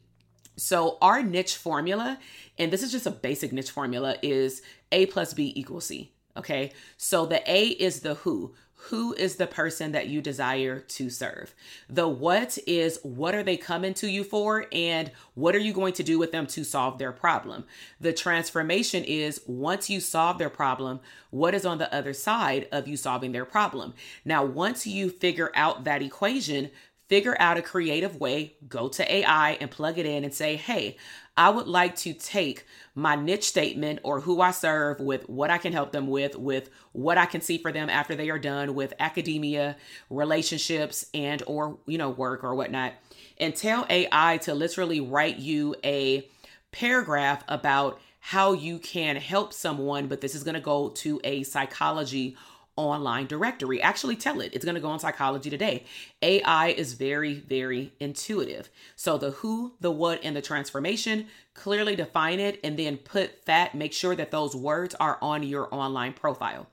So, 0.56 0.96
our 1.02 1.23
niche 1.23 1.56
formula, 1.56 2.18
and 2.58 2.73
this 2.73 2.82
is 2.82 2.90
just 2.90 3.06
a 3.06 3.11
basic 3.11 3.52
niche 3.52 3.70
formula, 3.70 4.16
is 4.23 4.62
A 4.90 5.06
plus 5.06 5.35
B 5.35 5.52
equals 5.54 5.87
C. 5.87 6.12
Okay. 6.37 6.73
So, 6.96 7.26
the 7.26 7.42
A 7.50 7.66
is 7.66 8.00
the 8.00 8.14
who 8.14 8.54
who 8.90 9.14
is 9.14 9.37
the 9.37 9.46
person 9.46 9.92
that 9.92 10.06
you 10.06 10.20
desire 10.20 10.78
to 10.80 11.11
serve. 11.11 11.54
The 11.88 12.06
what 12.06 12.56
is 12.66 13.00
what 13.02 13.35
are 13.35 13.42
they 13.42 13.56
coming 13.56 13.94
to 13.94 14.08
you 14.08 14.23
for 14.23 14.66
and 14.70 15.11
what 15.35 15.56
are 15.56 15.61
you 15.61 15.73
going 15.73 15.94
to 15.94 16.02
do 16.02 16.18
with 16.18 16.30
them 16.30 16.46
to 16.49 16.62
solve 16.62 16.99
their 16.99 17.11
problem. 17.11 17.64
The 18.00 18.12
transformation 18.12 19.02
is 19.02 19.40
once 19.46 19.90
you 19.90 19.99
solve 19.99 20.38
their 20.38 20.50
problem, 20.50 21.00
what 21.30 21.54
is 21.54 21.66
on 21.66 21.78
the 21.78 21.92
other 21.92 22.12
side 22.12 22.68
of 22.70 22.87
you 22.87 22.96
solving 22.96 23.32
their 23.32 23.44
problem. 23.44 23.94
Now, 24.25 24.44
once 24.44 24.87
you 24.87 25.11
figure 25.11 25.50
out 25.54 25.85
that 25.85 26.02
equation, 26.02 26.70
figure 27.08 27.36
out 27.38 27.56
a 27.56 27.62
creative 27.62 28.16
way, 28.16 28.54
go 28.68 28.88
to 28.88 29.14
AI 29.14 29.52
and 29.60 29.70
plug 29.70 29.98
it 29.98 30.06
in 30.06 30.25
and 30.25 30.34
say, 30.34 30.56
hey, 30.56 30.96
I 31.36 31.50
would 31.50 31.68
like 31.68 31.96
to 31.96 32.14
take 32.14 32.64
my 32.94 33.14
niche 33.14 33.44
statement 33.44 34.00
or 34.02 34.20
who 34.20 34.40
I 34.40 34.50
serve 34.50 35.00
with 35.00 35.28
what 35.28 35.50
I 35.50 35.58
can 35.58 35.72
help 35.72 35.92
them 35.92 36.08
with, 36.08 36.36
with 36.36 36.70
what 36.92 37.18
I 37.18 37.26
can 37.26 37.42
see 37.42 37.58
for 37.58 37.70
them 37.70 37.90
after 37.90 38.14
they 38.14 38.30
are 38.30 38.38
done 38.38 38.75
with 38.75 38.94
academia, 38.98 39.76
relationships, 40.08 41.06
and 41.12 41.42
or 41.46 41.78
you 41.86 41.98
know, 41.98 42.10
work 42.10 42.42
or 42.42 42.54
whatnot. 42.54 42.94
And 43.38 43.54
tell 43.54 43.86
AI 43.90 44.38
to 44.38 44.54
literally 44.54 45.00
write 45.00 45.38
you 45.38 45.76
a 45.84 46.26
paragraph 46.72 47.44
about 47.48 48.00
how 48.18 48.54
you 48.54 48.78
can 48.78 49.16
help 49.16 49.52
someone, 49.52 50.08
but 50.08 50.20
this 50.20 50.34
is 50.34 50.42
going 50.42 50.54
to 50.54 50.60
go 50.60 50.88
to 50.88 51.20
a 51.22 51.42
psychology 51.44 52.36
online 52.76 53.26
directory. 53.26 53.80
Actually, 53.80 54.16
tell 54.16 54.40
it. 54.40 54.52
It's 54.54 54.64
going 54.64 54.75
to 54.75 54.80
go 54.80 54.88
on 54.88 54.99
Psychology 54.99 55.50
Today. 55.50 55.85
AI 56.23 56.68
is 56.68 56.92
very, 56.95 57.35
very 57.35 57.92
intuitive. 57.99 58.68
So, 58.95 59.18
the 59.18 59.30
who, 59.30 59.75
the 59.80 59.90
what, 59.90 60.21
and 60.23 60.37
the 60.37 60.42
transformation 60.42 61.26
clearly 61.54 61.97
define 61.97 62.38
it 62.38 62.61
and 62.62 62.78
then 62.78 62.99
put 62.99 63.47
that, 63.47 63.75
make 63.75 63.92
sure 63.92 64.14
that 64.14 64.30
those 64.30 64.54
words 64.54 64.95
are 64.97 65.18
on 65.21 65.42
your 65.42 65.75
online 65.75 66.12
profile. 66.12 66.68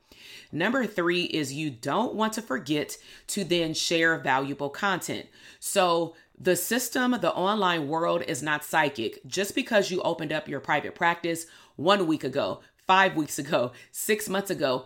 Number 0.52 0.86
three 0.86 1.24
is 1.24 1.54
you 1.54 1.70
don't 1.70 2.14
want 2.14 2.34
to 2.34 2.42
forget 2.42 2.98
to 3.28 3.44
then 3.44 3.74
share 3.74 4.18
valuable 4.18 4.70
content. 4.70 5.28
So, 5.60 6.16
the 6.40 6.56
system, 6.56 7.12
the 7.22 7.34
online 7.34 7.88
world 7.88 8.24
is 8.28 8.44
not 8.44 8.64
psychic. 8.64 9.26
Just 9.26 9.56
because 9.56 9.92
you 9.92 10.02
opened 10.02 10.34
up 10.34 10.48
your 10.48 10.60
private 10.60 10.96
practice 10.96 11.46
one 11.76 12.08
week 12.08 12.24
ago, 12.24 12.60
five 12.88 13.16
weeks 13.16 13.40
ago, 13.40 13.72
six 13.92 14.28
months 14.28 14.50
ago, 14.50 14.86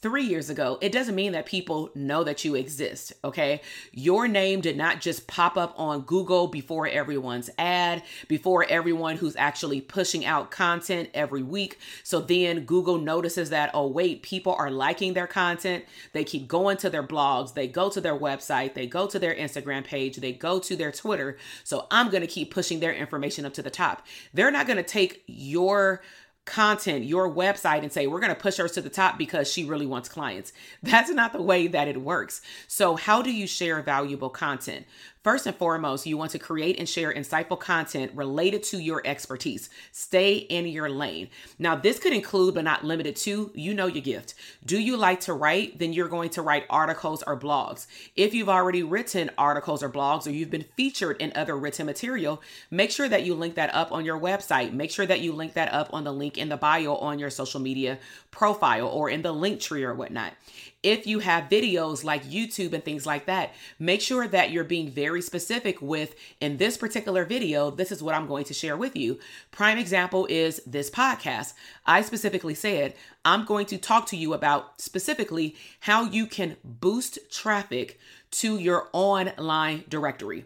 three 0.00 0.22
years 0.24 0.48
ago, 0.48 0.78
it 0.80 0.92
doesn't 0.92 1.16
mean 1.16 1.32
that 1.32 1.44
people 1.44 1.90
know 1.94 2.22
that 2.22 2.44
you 2.44 2.54
exist, 2.54 3.12
okay? 3.24 3.60
Your 3.90 4.28
name 4.28 4.60
did 4.60 4.76
not 4.76 5.00
just 5.00 5.26
pop 5.26 5.56
up 5.56 5.74
on 5.76 6.02
Google 6.02 6.46
before 6.46 6.86
everyone's 6.86 7.50
ad, 7.58 8.04
before 8.28 8.64
everyone 8.68 9.16
who's 9.16 9.34
actually 9.34 9.80
pushing 9.80 10.24
out 10.24 10.52
content 10.52 11.10
every 11.14 11.42
week. 11.42 11.78
So 12.04 12.20
then 12.20 12.64
Google 12.64 12.98
notices 12.98 13.50
that, 13.50 13.70
oh, 13.74 13.88
wait, 13.88 14.22
people 14.22 14.54
are 14.54 14.70
liking 14.70 15.14
their 15.14 15.26
content. 15.26 15.84
They 16.12 16.22
keep 16.22 16.46
going 16.46 16.76
to 16.78 16.90
their 16.90 17.02
blogs, 17.02 17.54
they 17.54 17.66
go 17.66 17.90
to 17.90 18.00
their 18.00 18.16
website, 18.16 18.74
they 18.74 18.86
go 18.86 19.08
to 19.08 19.18
their 19.18 19.34
Instagram 19.34 19.84
page, 19.84 20.18
they 20.18 20.32
go 20.32 20.60
to 20.60 20.76
their 20.76 20.92
Twitter. 20.92 21.38
So 21.64 21.88
I'm 21.90 22.08
gonna 22.10 22.28
keep 22.28 22.52
pushing 22.54 22.78
their 22.78 22.94
information 22.94 23.44
up 23.44 23.54
to 23.54 23.62
the 23.62 23.70
top. 23.70 24.06
They're 24.32 24.52
not 24.52 24.68
gonna 24.68 24.84
take 24.84 25.24
your 25.26 26.02
content, 26.48 27.04
your 27.04 27.30
website, 27.30 27.82
and 27.82 27.92
say, 27.92 28.06
we're 28.06 28.20
going 28.20 28.34
to 28.34 28.40
push 28.40 28.56
her 28.56 28.68
to 28.68 28.80
the 28.80 28.90
top 28.90 29.18
because 29.18 29.52
she 29.52 29.64
really 29.64 29.86
wants 29.86 30.08
clients. 30.08 30.52
That's 30.82 31.10
not 31.10 31.32
the 31.32 31.42
way 31.42 31.68
that 31.68 31.86
it 31.86 32.00
works. 32.00 32.40
So, 32.66 32.96
how 32.96 33.22
do 33.22 33.30
you 33.30 33.46
share 33.46 33.80
valuable 33.82 34.30
content? 34.30 34.86
First 35.24 35.46
and 35.46 35.56
foremost, 35.56 36.06
you 36.06 36.16
want 36.16 36.30
to 36.32 36.38
create 36.38 36.78
and 36.78 36.88
share 36.88 37.12
insightful 37.12 37.58
content 37.58 38.12
related 38.14 38.62
to 38.64 38.78
your 38.78 39.02
expertise. 39.04 39.68
Stay 39.90 40.36
in 40.36 40.66
your 40.66 40.88
lane. 40.88 41.28
Now, 41.58 41.74
this 41.74 41.98
could 41.98 42.12
include, 42.12 42.54
but 42.54 42.64
not 42.64 42.84
limited 42.84 43.16
to, 43.16 43.50
you 43.54 43.74
know 43.74 43.86
your 43.86 44.02
gift. 44.02 44.34
Do 44.64 44.78
you 44.78 44.96
like 44.96 45.20
to 45.20 45.32
write? 45.32 45.78
Then 45.78 45.92
you're 45.92 46.08
going 46.08 46.30
to 46.30 46.42
write 46.42 46.66
articles 46.70 47.24
or 47.26 47.38
blogs. 47.38 47.86
If 48.14 48.32
you've 48.32 48.48
already 48.48 48.82
written 48.82 49.30
articles 49.36 49.82
or 49.82 49.90
blogs, 49.90 50.26
or 50.26 50.30
you've 50.30 50.50
been 50.50 50.66
featured 50.76 51.16
in 51.20 51.32
other 51.34 51.56
written 51.56 51.86
material, 51.86 52.40
make 52.70 52.92
sure 52.92 53.08
that 53.08 53.24
you 53.24 53.34
link 53.34 53.56
that 53.56 53.74
up 53.74 53.90
on 53.90 54.04
your 54.04 54.20
website. 54.20 54.72
Make 54.72 54.92
sure 54.92 55.06
that 55.06 55.20
you 55.20 55.32
link 55.32 55.54
that 55.54 55.72
up 55.74 55.92
on 55.92 56.04
the 56.04 56.12
link 56.12 56.38
in 56.38 56.48
the 56.48 56.56
bio 56.56 56.94
on 56.96 57.18
your 57.18 57.30
social 57.30 57.60
media 57.60 57.98
profile 58.30 58.86
or 58.86 59.10
in 59.10 59.22
the 59.22 59.32
link 59.32 59.60
tree 59.60 59.82
or 59.82 59.94
whatnot 59.94 60.34
if 60.82 61.06
you 61.06 61.18
have 61.18 61.48
videos 61.48 62.04
like 62.04 62.24
YouTube 62.24 62.72
and 62.72 62.84
things 62.84 63.04
like 63.04 63.26
that, 63.26 63.52
make 63.78 64.00
sure 64.00 64.28
that 64.28 64.52
you're 64.52 64.64
being 64.64 64.88
very 64.90 65.20
specific 65.20 65.82
with 65.82 66.14
in 66.40 66.56
this 66.56 66.76
particular 66.76 67.24
video, 67.24 67.70
this 67.70 67.90
is 67.90 68.02
what 68.02 68.14
I'm 68.14 68.28
going 68.28 68.44
to 68.44 68.54
share 68.54 68.76
with 68.76 68.94
you. 68.94 69.18
Prime 69.50 69.78
example 69.78 70.26
is 70.30 70.60
this 70.66 70.88
podcast. 70.88 71.54
I 71.84 72.02
specifically 72.02 72.54
said, 72.54 72.94
I'm 73.24 73.44
going 73.44 73.66
to 73.66 73.78
talk 73.78 74.06
to 74.08 74.16
you 74.16 74.34
about 74.34 74.80
specifically 74.80 75.56
how 75.80 76.04
you 76.04 76.26
can 76.26 76.56
boost 76.62 77.18
traffic 77.30 77.98
to 78.30 78.58
your 78.58 78.88
online 78.92 79.84
directory. 79.88 80.44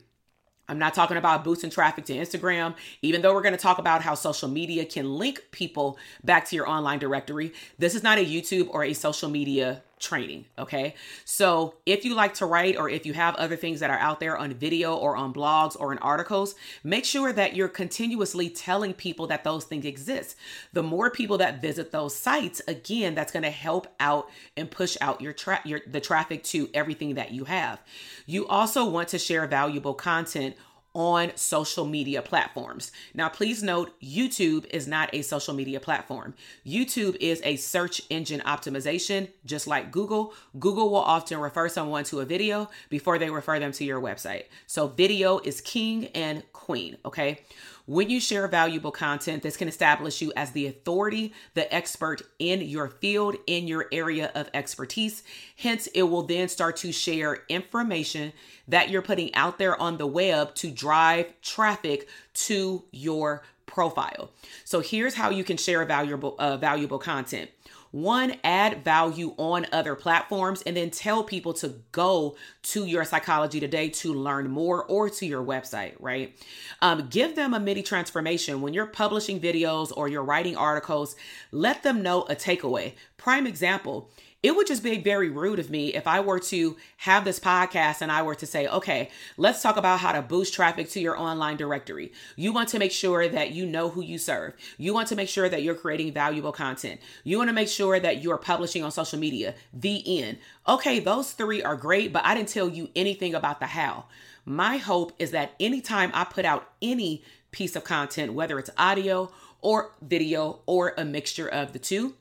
I'm 0.69 0.79
not 0.79 0.95
talking 0.95 1.19
about 1.19 1.45
boosting 1.45 1.69
traffic 1.69 2.07
to 2.07 2.15
Instagram, 2.15 2.75
even 3.03 3.21
though 3.21 3.35
we're 3.35 3.43
going 3.43 3.53
to 3.53 3.61
talk 3.61 3.79
about 3.79 4.01
how 4.01 4.15
social 4.15 4.49
media 4.49 4.87
can 4.87 5.13
link 5.19 5.43
people 5.51 5.99
back 6.25 6.47
to 6.49 6.57
your 6.57 6.67
online 6.67 6.99
directory. 6.99 7.53
This 7.79 7.95
is 7.95 8.03
not 8.03 8.17
a 8.17 8.25
YouTube 8.25 8.69
or 8.71 8.83
a 8.83 8.95
social 8.95 9.29
media 9.29 9.83
training. 10.03 10.45
Okay. 10.59 10.95
So 11.25 11.77
if 11.87 12.05
you 12.05 12.15
like 12.15 12.35
to 12.35 12.47
write 12.47 12.77
or 12.77 12.91
if 12.91 13.07
you 13.07 13.15
have 13.15 13.35
other 13.37 13.57
things 13.57 13.81
that 13.81 13.91
are 13.91 13.99
out 13.99 14.21
there 14.21 14.37
on 14.37 14.53
video 14.53 14.97
or 14.97 15.17
on 15.17 15.33
blogs 15.33 15.79
or 15.79 15.93
in 15.93 15.99
articles, 15.99 16.55
make 16.85 17.05
sure 17.05 17.33
that 17.33 17.55
you're 17.57 17.69
continuously 17.69 18.51
telling 18.51 18.93
people 18.93 19.29
that 19.29 19.45
those 19.45 19.65
things 19.65 19.87
exist. 19.87 20.37
The 20.73 20.83
more 20.83 21.11
people 21.11 21.39
that 21.39 21.63
visit 21.63 21.93
those 21.93 22.15
sites, 22.15 22.61
again, 22.67 23.15
that's 23.15 23.33
going 23.33 23.45
to 23.45 23.51
help 23.51 23.87
out 24.01 24.29
and 24.57 24.71
push 24.71 24.97
out 25.01 25.21
your, 25.21 25.33
tra- 25.33 25.63
your 25.65 25.81
the 25.87 26.01
traffic 26.01 26.43
to 26.45 26.69
everything 26.75 27.15
that 27.15 27.31
you 27.31 27.45
have. 27.45 27.81
You 28.27 28.47
also 28.49 28.85
want 28.85 29.09
to 29.09 29.19
share 29.19 29.47
valuable 29.47 29.95
content 29.95 30.57
on 30.95 31.33
social 31.37 31.87
media 31.87 32.23
platforms. 32.23 32.93
Now, 33.15 33.29
please 33.29 33.63
note 33.63 33.99
YouTube 34.01 34.67
is 34.71 34.87
not 34.87 35.11
a 35.13 35.23
social 35.23 35.55
media 35.55 35.81
platform. 35.81 36.35
YouTube 36.67 37.17
is 37.21 37.41
a 37.45 37.57
search 37.57 38.03
engine 38.11 38.41
optimization, 38.41 39.29
just 39.45 39.67
like 39.67 39.91
Google. 39.91 40.35
Google 40.59 40.91
will 40.91 40.99
often 40.99 41.39
refer 41.39 41.69
someone 41.69 42.05
to 42.05 42.21
a 42.21 42.25
video 42.25 42.69
before 42.91 43.19
they 43.19 43.31
refer 43.31 43.59
them 43.59 43.73
to 43.73 43.85
your 43.85 44.01
website. 44.01 44.45
So, 44.67 44.89
video 44.89 45.39
is 45.39 45.61
king 45.61 46.09
and 46.09 46.43
queen, 46.53 46.97
okay? 47.05 47.41
When 47.87 48.11
you 48.11 48.21
share 48.21 48.47
valuable 48.47 48.93
content, 48.93 49.43
this 49.43 49.57
can 49.57 49.69
establish 49.69 50.23
you 50.23 50.33
as 50.37 50.53
the 50.53 50.67
authority, 50.67 51.33
the 51.55 51.73
expert 51.75 52.23
in 52.39 52.61
your 52.61 52.89
field, 52.89 53.37
in 53.47 53.67
your 53.67 53.87
area 53.91 54.31
of 54.35 54.49
expertise. 54.55 55.23
Hence, 55.57 55.89
it 55.89 56.05
will 56.05 56.23
then 56.23 56.49
start 56.49 56.77
to 56.79 56.93
share 56.93 57.43
information 57.49 58.33
that 58.69 58.89
you're 58.89 59.03
putting 59.03 59.35
out 59.35 59.59
there 59.59 59.81
on 59.81 59.99
the 59.99 60.07
web 60.07 60.55
to 60.57 60.71
drive 60.71 61.33
traffic 61.43 62.09
to 62.35 62.85
your 62.93 63.43
profile. 63.67 64.31
So 64.65 64.81
here's 64.81 65.15
how 65.15 65.31
you 65.31 65.45
can 65.45 65.57
share 65.57 65.85
valuable 65.85 66.37
uh, 66.39 66.57
valuable 66.59 66.99
content. 66.99 67.51
One, 67.93 68.37
add 68.43 68.85
value 68.85 69.35
on 69.37 69.67
other 69.71 69.95
platforms 69.95 70.63
and 70.63 70.77
then 70.77 70.91
tell 70.91 71.23
people 71.23 71.53
to 71.55 71.75
go 71.93 72.37
to 72.63 72.87
your 72.87 73.05
psychology 73.05 73.61
today 73.61 73.91
to 73.91 74.15
learn 74.15 74.51
more 74.51 74.83
or 74.85 75.11
to 75.11 75.27
your 75.27 75.45
website, 75.45 75.93
right? 76.01 76.35
Um, 76.81 77.09
give 77.11 77.37
them 77.37 77.53
a 77.53 77.61
mini 77.61 77.83
transformation. 77.83 78.63
When 78.63 78.73
you're 78.73 78.87
publishing 78.87 79.41
videos 79.41 79.93
or 79.95 80.09
you're 80.09 80.25
writing 80.25 80.57
articles, 80.57 81.17
let 81.51 81.83
them 81.83 82.03
know 82.03 82.23
a 82.23 82.35
takeaway. 82.35 82.95
Prime 83.19 83.47
example 83.47 84.11
it 84.43 84.57
would 84.57 84.67
just 84.67 84.83
be 84.83 84.99
very 84.99 85.31
rude 85.31 85.61
of 85.61 85.71
me 85.71 85.95
if 85.95 86.07
I 86.07 86.21
were 86.21 86.41
to 86.41 86.77
have 86.99 87.25
this 87.25 87.39
podcast 87.39 88.03
and 88.03 88.11
I 88.11 88.23
were 88.23 88.35
to 88.35 88.47
say, 88.47 88.67
okay, 88.67 89.11
let's 89.37 89.63
talk 89.63 89.77
about 89.77 90.01
how 90.01 90.13
to 90.13 90.21
boost 90.21 90.53
traffic 90.53 90.91
to 90.91 91.01
your 91.01 91.17
online 91.17 91.57
directory. 91.57 92.13
You 92.35 92.53
want 92.53 92.69
to 92.71 92.81
make 92.81 92.91
sure 92.91 93.29
that 93.29 93.53
you 93.53 93.67
know 93.67 93.89
who 93.89 94.03
you 94.03 94.19
serve. 94.19 94.55
You 94.79 94.95
want 94.95 95.09
to 95.09 95.17
make 95.17 95.29
sure 95.29 95.49
that 95.49 95.63
you're 95.63 95.77
creating 95.77 96.13
valuable 96.13 96.51
content. 96.51 97.01
You 97.23 97.39
want 97.39 97.51
to 97.51 97.55
make 97.55 97.69
sure 97.69 98.01
that 98.01 98.23
you 98.23 98.33
are 98.33 98.39
publishing 98.39 98.83
on 98.83 98.91
social 98.91 99.19
media. 99.19 99.55
The 99.73 100.21
end. 100.21 100.39
Okay, 100.67 100.99
those 100.99 101.33
three 101.33 101.63
are 101.63 101.77
great, 101.77 102.13
but 102.13 102.25
I 102.25 102.35
didn't 102.35 102.49
tell 102.49 102.69
you 102.69 102.91
anything 102.97 103.35
about 103.35 103.61
the 103.61 103.67
how. 103.67 104.07
My 104.45 104.77
hope 104.77 105.13
is 105.21 105.31
that 105.31 105.53
anytime 105.61 106.11
I 106.15 106.25
put 106.25 106.45
out 106.45 106.69
any 106.83 107.23
piece 107.53 107.77
of 107.77 107.85
content, 107.85 108.33
whether 108.33 108.59
it's 108.59 108.71
audio 108.77 109.31
or 109.61 109.93
video 110.03 110.61
or 110.67 110.95
a 110.99 111.05
mixture 111.05 111.47
of 111.47 111.73
the 111.73 111.79
two, 111.79 112.15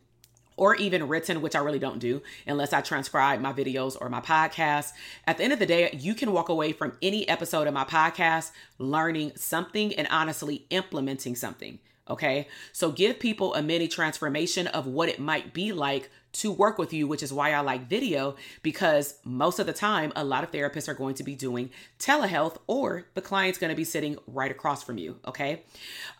or 0.62 0.76
even 0.76 1.08
written, 1.08 1.42
which 1.42 1.56
I 1.56 1.60
really 1.60 1.80
don't 1.80 1.98
do 1.98 2.22
unless 2.46 2.72
I 2.72 2.82
transcribe 2.82 3.42
my 3.42 3.52
videos 3.52 3.98
or 4.00 4.10
my 4.10 4.22
podcast. 4.22 4.92
At 5.26 5.38
the 5.38 5.44
end 5.44 5.54
of 5.54 5.58
the 5.58 5.66
day, 5.66 5.90
you 6.00 6.14
can 6.14 6.34
walk 6.34 6.50
away 6.50 6.72
from 6.72 6.96
any 7.02 7.28
episode 7.28 7.66
of 7.66 7.74
my 7.74 7.84
podcast 7.84 8.52
learning 8.78 9.32
something 9.36 9.92
and 9.96 10.08
honestly 10.12 10.68
implementing 10.70 11.36
something. 11.36 11.80
Okay. 12.08 12.48
So 12.74 12.92
give 12.92 13.18
people 13.18 13.56
a 13.56 13.64
mini 13.64 13.88
transformation 13.88 14.68
of 14.68 14.86
what 14.86 15.10
it 15.10 15.20
might 15.20 15.52
be 15.52 15.72
like 15.72 16.12
to 16.34 16.52
work 16.52 16.78
with 16.78 16.94
you, 16.94 17.08
which 17.08 17.24
is 17.24 17.34
why 17.34 17.54
I 17.54 17.62
like 17.62 17.90
video 17.90 18.36
because 18.62 19.16
most 19.24 19.58
of 19.58 19.66
the 19.66 19.74
time, 19.74 20.14
a 20.16 20.24
lot 20.24 20.44
of 20.44 20.52
therapists 20.52 20.88
are 20.88 20.94
going 20.94 21.16
to 21.16 21.24
be 21.24 21.36
doing 21.36 21.72
telehealth 21.98 22.58
or 22.68 23.08
the 23.16 23.22
client's 23.22 23.58
going 23.58 23.72
to 23.72 23.76
be 23.76 23.84
sitting 23.84 24.18
right 24.28 24.52
across 24.52 24.84
from 24.84 25.00
you. 25.00 25.18
Okay. 25.26 25.64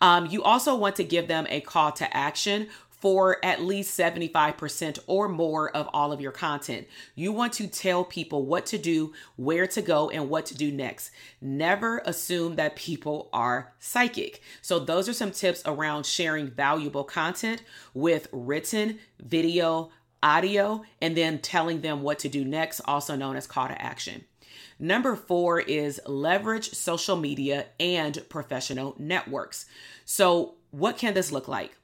Um, 0.02 0.26
you 0.26 0.42
also 0.42 0.76
want 0.76 0.96
to 0.96 1.04
give 1.04 1.28
them 1.28 1.46
a 1.50 1.62
call 1.62 1.92
to 1.94 2.18
action 2.18 2.70
for 3.02 3.44
at 3.44 3.62
least 3.62 3.98
75% 4.00 5.00
or 5.08 5.28
more 5.28 5.76
of 5.76 5.90
all 5.92 6.12
of 6.12 6.22
your 6.22 6.32
content. 6.32 6.88
You 7.16 7.32
want 7.32 7.54
to 7.54 7.68
tell 7.68 8.06
people 8.06 8.46
what 8.46 8.68
to 8.68 8.78
do, 8.78 9.14
where 9.36 9.66
to 9.68 9.82
go, 9.82 10.10
and 10.10 10.30
what 10.30 10.46
to 10.48 10.56
do 10.56 10.72
next. 10.72 11.12
Never 11.42 11.98
assume 12.06 12.56
that 12.56 12.76
people 12.76 13.30
are 13.34 13.74
psychic. 13.80 14.42
So, 14.62 14.80
those 14.80 15.10
are 15.10 15.14
some 15.14 15.32
tips 15.32 15.64
around 15.66 16.06
sharing 16.06 16.48
valuable 16.48 17.04
content 17.04 17.64
with 17.94 18.28
written, 18.32 19.00
video, 19.20 19.90
audio, 20.22 20.84
and 21.02 21.18
then 21.18 21.40
telling 21.40 21.82
them 21.82 22.04
what 22.04 22.20
to 22.20 22.30
do 22.30 22.46
next, 22.46 22.82
also 22.82 23.16
known 23.16 23.36
as 23.36 23.48
call 23.48 23.68
to 23.68 23.82
action. 23.82 24.26
Number 24.80 25.16
four 25.16 25.60
is 25.60 26.02
leverage 26.06 26.72
social 26.72 27.16
media 27.16 27.68
and 27.80 28.22
professional 28.30 28.96
networks. 28.98 29.66
So, 30.06 30.56
what 30.72 30.98
can 30.98 31.14
this 31.14 31.32
look 31.32 31.48
like? 31.48 31.78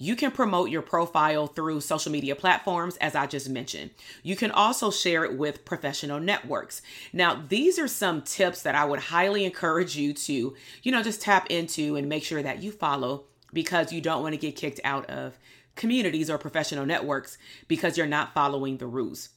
You 0.00 0.14
can 0.14 0.30
promote 0.30 0.70
your 0.70 0.80
profile 0.80 1.48
through 1.48 1.80
social 1.80 2.12
media 2.12 2.36
platforms, 2.36 2.96
as 2.98 3.16
I 3.16 3.26
just 3.26 3.48
mentioned. 3.48 3.90
You 4.22 4.36
can 4.36 4.52
also 4.52 4.92
share 4.92 5.24
it 5.24 5.36
with 5.36 5.64
professional 5.64 6.20
networks. 6.20 6.82
Now, 7.12 7.42
these 7.48 7.80
are 7.80 7.88
some 7.88 8.22
tips 8.22 8.62
that 8.62 8.76
I 8.76 8.84
would 8.84 9.00
highly 9.00 9.44
encourage 9.44 9.96
you 9.96 10.14
to, 10.14 10.54
you 10.84 10.92
know, 10.92 11.02
just 11.02 11.20
tap 11.20 11.48
into 11.50 11.96
and 11.96 12.08
make 12.08 12.22
sure 12.22 12.44
that 12.44 12.62
you 12.62 12.70
follow 12.70 13.24
because 13.52 13.92
you 13.92 14.00
don't 14.00 14.22
want 14.22 14.34
to 14.34 14.40
get 14.40 14.54
kicked 14.54 14.80
out 14.84 15.10
of 15.10 15.36
communities 15.74 16.30
or 16.30 16.38
professional 16.38 16.86
networks 16.86 17.36
because 17.66 17.98
you're 17.98 18.06
not 18.06 18.34
following 18.34 18.76
the 18.76 18.86
rules. 18.86 19.30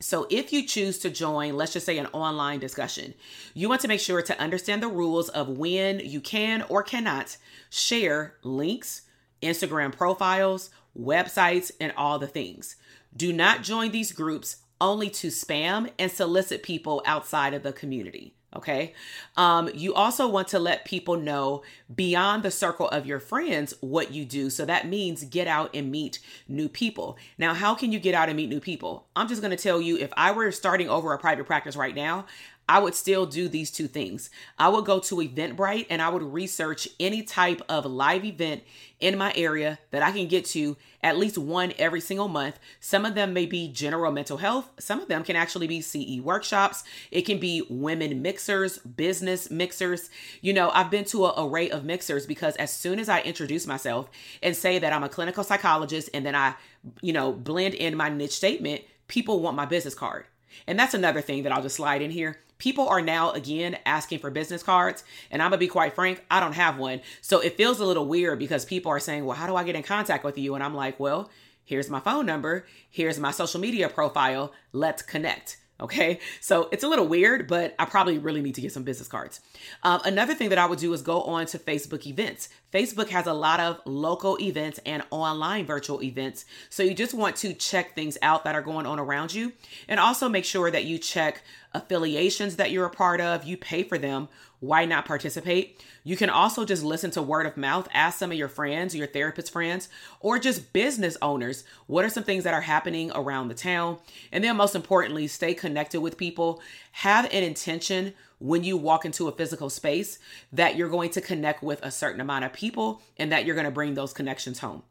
So, 0.00 0.26
if 0.30 0.54
you 0.54 0.66
choose 0.66 0.98
to 1.00 1.10
join, 1.10 1.54
let's 1.54 1.74
just 1.74 1.84
say 1.84 1.98
an 1.98 2.06
online 2.06 2.60
discussion, 2.60 3.12
you 3.52 3.68
want 3.68 3.82
to 3.82 3.88
make 3.88 4.00
sure 4.00 4.22
to 4.22 4.40
understand 4.40 4.82
the 4.82 4.88
rules 4.88 5.28
of 5.28 5.50
when 5.50 5.98
you 6.00 6.22
can 6.22 6.62
or 6.70 6.82
cannot 6.82 7.36
share 7.68 8.36
links, 8.42 9.02
Instagram 9.42 9.96
profiles, 9.96 10.70
websites, 10.98 11.70
and 11.80 11.92
all 11.96 12.18
the 12.18 12.26
things. 12.26 12.76
Do 13.16 13.32
not 13.32 13.62
join 13.62 13.90
these 13.90 14.12
groups 14.12 14.58
only 14.80 15.10
to 15.10 15.28
spam 15.28 15.90
and 15.98 16.10
solicit 16.10 16.62
people 16.62 17.02
outside 17.04 17.54
of 17.54 17.62
the 17.62 17.72
community. 17.72 18.34
Okay. 18.56 18.94
Um, 19.36 19.68
you 19.74 19.92
also 19.92 20.26
want 20.26 20.48
to 20.48 20.58
let 20.58 20.86
people 20.86 21.16
know 21.16 21.62
beyond 21.94 22.42
the 22.42 22.50
circle 22.50 22.88
of 22.88 23.04
your 23.04 23.20
friends 23.20 23.74
what 23.80 24.10
you 24.10 24.24
do. 24.24 24.48
So 24.48 24.64
that 24.64 24.88
means 24.88 25.24
get 25.24 25.46
out 25.46 25.74
and 25.74 25.90
meet 25.90 26.18
new 26.48 26.68
people. 26.68 27.18
Now, 27.36 27.52
how 27.52 27.74
can 27.74 27.92
you 27.92 27.98
get 27.98 28.14
out 28.14 28.30
and 28.30 28.36
meet 28.36 28.48
new 28.48 28.60
people? 28.60 29.06
I'm 29.14 29.28
just 29.28 29.42
going 29.42 29.54
to 29.54 29.62
tell 29.62 29.82
you 29.82 29.98
if 29.98 30.10
I 30.16 30.30
were 30.30 30.50
starting 30.50 30.88
over 30.88 31.12
a 31.12 31.18
private 31.18 31.46
practice 31.46 31.76
right 31.76 31.94
now, 31.94 32.24
I 32.68 32.78
would 32.80 32.94
still 32.94 33.24
do 33.24 33.48
these 33.48 33.70
two 33.70 33.88
things. 33.88 34.28
I 34.58 34.68
would 34.68 34.84
go 34.84 35.00
to 35.00 35.16
Eventbrite 35.16 35.86
and 35.88 36.02
I 36.02 36.10
would 36.10 36.22
research 36.22 36.86
any 37.00 37.22
type 37.22 37.62
of 37.66 37.86
live 37.86 38.26
event 38.26 38.62
in 39.00 39.16
my 39.16 39.32
area 39.36 39.78
that 39.90 40.02
I 40.02 40.12
can 40.12 40.26
get 40.26 40.44
to 40.46 40.76
at 41.02 41.16
least 41.16 41.38
one 41.38 41.72
every 41.78 42.00
single 42.00 42.28
month. 42.28 42.58
Some 42.78 43.06
of 43.06 43.14
them 43.14 43.32
may 43.32 43.46
be 43.46 43.68
general 43.68 44.12
mental 44.12 44.36
health, 44.36 44.68
some 44.78 45.00
of 45.00 45.08
them 45.08 45.24
can 45.24 45.34
actually 45.34 45.66
be 45.66 45.80
CE 45.80 46.20
workshops. 46.20 46.84
It 47.10 47.22
can 47.22 47.38
be 47.38 47.62
women 47.70 48.20
mixers, 48.20 48.78
business 48.78 49.50
mixers. 49.50 50.10
You 50.42 50.52
know, 50.52 50.70
I've 50.70 50.90
been 50.90 51.04
to 51.06 51.26
an 51.26 51.32
array 51.38 51.70
of 51.70 51.84
mixers 51.84 52.26
because 52.26 52.54
as 52.56 52.70
soon 52.70 52.98
as 52.98 53.08
I 53.08 53.20
introduce 53.22 53.66
myself 53.66 54.10
and 54.42 54.54
say 54.54 54.78
that 54.78 54.92
I'm 54.92 55.04
a 55.04 55.08
clinical 55.08 55.44
psychologist 55.44 56.10
and 56.12 56.26
then 56.26 56.34
I, 56.34 56.54
you 57.00 57.14
know, 57.14 57.32
blend 57.32 57.74
in 57.74 57.96
my 57.96 58.10
niche 58.10 58.32
statement, 58.32 58.82
people 59.06 59.40
want 59.40 59.56
my 59.56 59.64
business 59.64 59.94
card. 59.94 60.26
And 60.66 60.78
that's 60.78 60.94
another 60.94 61.22
thing 61.22 61.44
that 61.44 61.52
I'll 61.52 61.62
just 61.62 61.76
slide 61.76 62.02
in 62.02 62.10
here 62.10 62.38
people 62.58 62.88
are 62.88 63.00
now 63.00 63.30
again 63.32 63.78
asking 63.86 64.18
for 64.18 64.30
business 64.30 64.62
cards 64.62 65.04
and 65.30 65.40
i'm 65.40 65.50
gonna 65.50 65.58
be 65.58 65.68
quite 65.68 65.94
frank 65.94 66.24
i 66.30 66.40
don't 66.40 66.52
have 66.52 66.78
one. 66.78 67.00
So 67.20 67.40
it 67.40 67.56
feels 67.56 67.80
a 67.80 67.84
little 67.84 68.06
weird 68.06 68.38
because 68.38 68.64
people 68.64 68.90
are 68.92 69.00
saying 69.00 69.24
well 69.24 69.36
how 69.36 69.46
do 69.46 69.56
i 69.56 69.64
get 69.64 69.76
in 69.76 69.82
contact 69.82 70.24
with 70.24 70.38
you? 70.38 70.54
And 70.54 70.62
i'm 70.62 70.74
like 70.74 70.98
well 71.00 71.30
here's 71.64 71.90
my 71.90 72.00
phone 72.00 72.24
number. 72.24 72.66
Here's 72.90 73.18
my 73.18 73.30
social 73.30 73.60
media 73.60 73.88
profile. 73.88 74.52
Let's 74.72 75.02
connect. 75.02 75.58
Okay, 75.80 76.18
so 76.40 76.68
it's 76.72 76.82
a 76.82 76.88
little 76.88 77.06
weird, 77.06 77.46
but 77.46 77.76
I 77.78 77.84
probably 77.84 78.18
really 78.18 78.42
need 78.42 78.56
to 78.56 78.60
get 78.60 78.72
some 78.72 78.82
business 78.82 79.06
cards. 79.06 79.40
Um, 79.84 80.00
another 80.04 80.34
thing 80.34 80.48
that 80.48 80.58
I 80.58 80.66
would 80.66 80.80
do 80.80 80.92
is 80.92 81.02
go 81.02 81.22
on 81.22 81.46
to 81.46 81.58
Facebook 81.58 82.04
events. 82.04 82.48
Facebook 82.72 83.10
has 83.10 83.28
a 83.28 83.32
lot 83.32 83.60
of 83.60 83.80
local 83.84 84.40
events 84.40 84.80
and 84.84 85.04
online 85.10 85.66
virtual 85.66 86.02
events. 86.02 86.44
So 86.68 86.82
you 86.82 86.94
just 86.94 87.14
want 87.14 87.36
to 87.36 87.54
check 87.54 87.94
things 87.94 88.18
out 88.22 88.42
that 88.42 88.56
are 88.56 88.62
going 88.62 88.86
on 88.86 88.98
around 88.98 89.32
you. 89.32 89.52
And 89.86 90.00
also 90.00 90.28
make 90.28 90.44
sure 90.44 90.68
that 90.68 90.84
you 90.84 90.98
check 90.98 91.44
affiliations 91.78 92.56
that 92.56 92.70
you're 92.70 92.86
a 92.86 92.90
part 92.90 93.20
of, 93.20 93.44
you 93.44 93.56
pay 93.56 93.82
for 93.82 93.98
them. 93.98 94.28
Why 94.60 94.84
not 94.84 95.04
participate? 95.04 95.80
You 96.02 96.16
can 96.16 96.30
also 96.30 96.64
just 96.64 96.82
listen 96.82 97.10
to 97.12 97.22
word 97.22 97.46
of 97.46 97.56
mouth, 97.56 97.88
ask 97.92 98.18
some 98.18 98.32
of 98.32 98.38
your 98.38 98.48
friends, 98.48 98.94
your 98.94 99.06
therapist 99.06 99.52
friends, 99.52 99.88
or 100.20 100.38
just 100.38 100.72
business 100.72 101.16
owners. 101.22 101.64
What 101.86 102.04
are 102.04 102.10
some 102.10 102.24
things 102.24 102.44
that 102.44 102.54
are 102.54 102.62
happening 102.62 103.12
around 103.14 103.48
the 103.48 103.54
town? 103.54 103.98
And 104.32 104.42
then, 104.42 104.56
most 104.56 104.74
importantly, 104.74 105.28
stay 105.28 105.54
connected 105.54 106.00
with 106.00 106.18
people. 106.18 106.60
Have 106.92 107.26
an 107.26 107.44
intention 107.44 108.14
when 108.40 108.64
you 108.64 108.76
walk 108.76 109.04
into 109.04 109.28
a 109.28 109.32
physical 109.32 109.70
space 109.70 110.18
that 110.52 110.76
you're 110.76 110.88
going 110.88 111.10
to 111.10 111.20
connect 111.20 111.62
with 111.62 111.82
a 111.82 111.90
certain 111.90 112.20
amount 112.20 112.44
of 112.44 112.52
people 112.52 113.00
and 113.16 113.30
that 113.30 113.44
you're 113.44 113.54
going 113.54 113.64
to 113.64 113.70
bring 113.70 113.94
those 113.94 114.12
connections 114.12 114.58
home. 114.58 114.82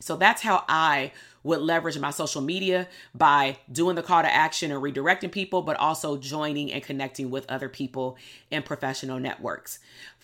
So 0.00 0.16
that's 0.16 0.42
how 0.42 0.64
I 0.68 1.12
would 1.46 1.60
leverage 1.60 1.98
my 1.98 2.10
social 2.10 2.42
media 2.42 2.88
by 3.14 3.56
doing 3.70 3.94
the 3.94 4.02
call 4.02 4.22
to 4.22 4.34
action 4.34 4.72
and 4.72 4.82
redirecting 4.82 5.30
people, 5.30 5.62
but 5.62 5.76
also 5.78 6.16
joining 6.16 6.72
and 6.72 6.82
connecting 6.82 7.30
with 7.30 7.48
other 7.48 7.68
people 7.68 8.16
in 8.50 8.62
professional 8.62 9.18
networks. 9.18 9.78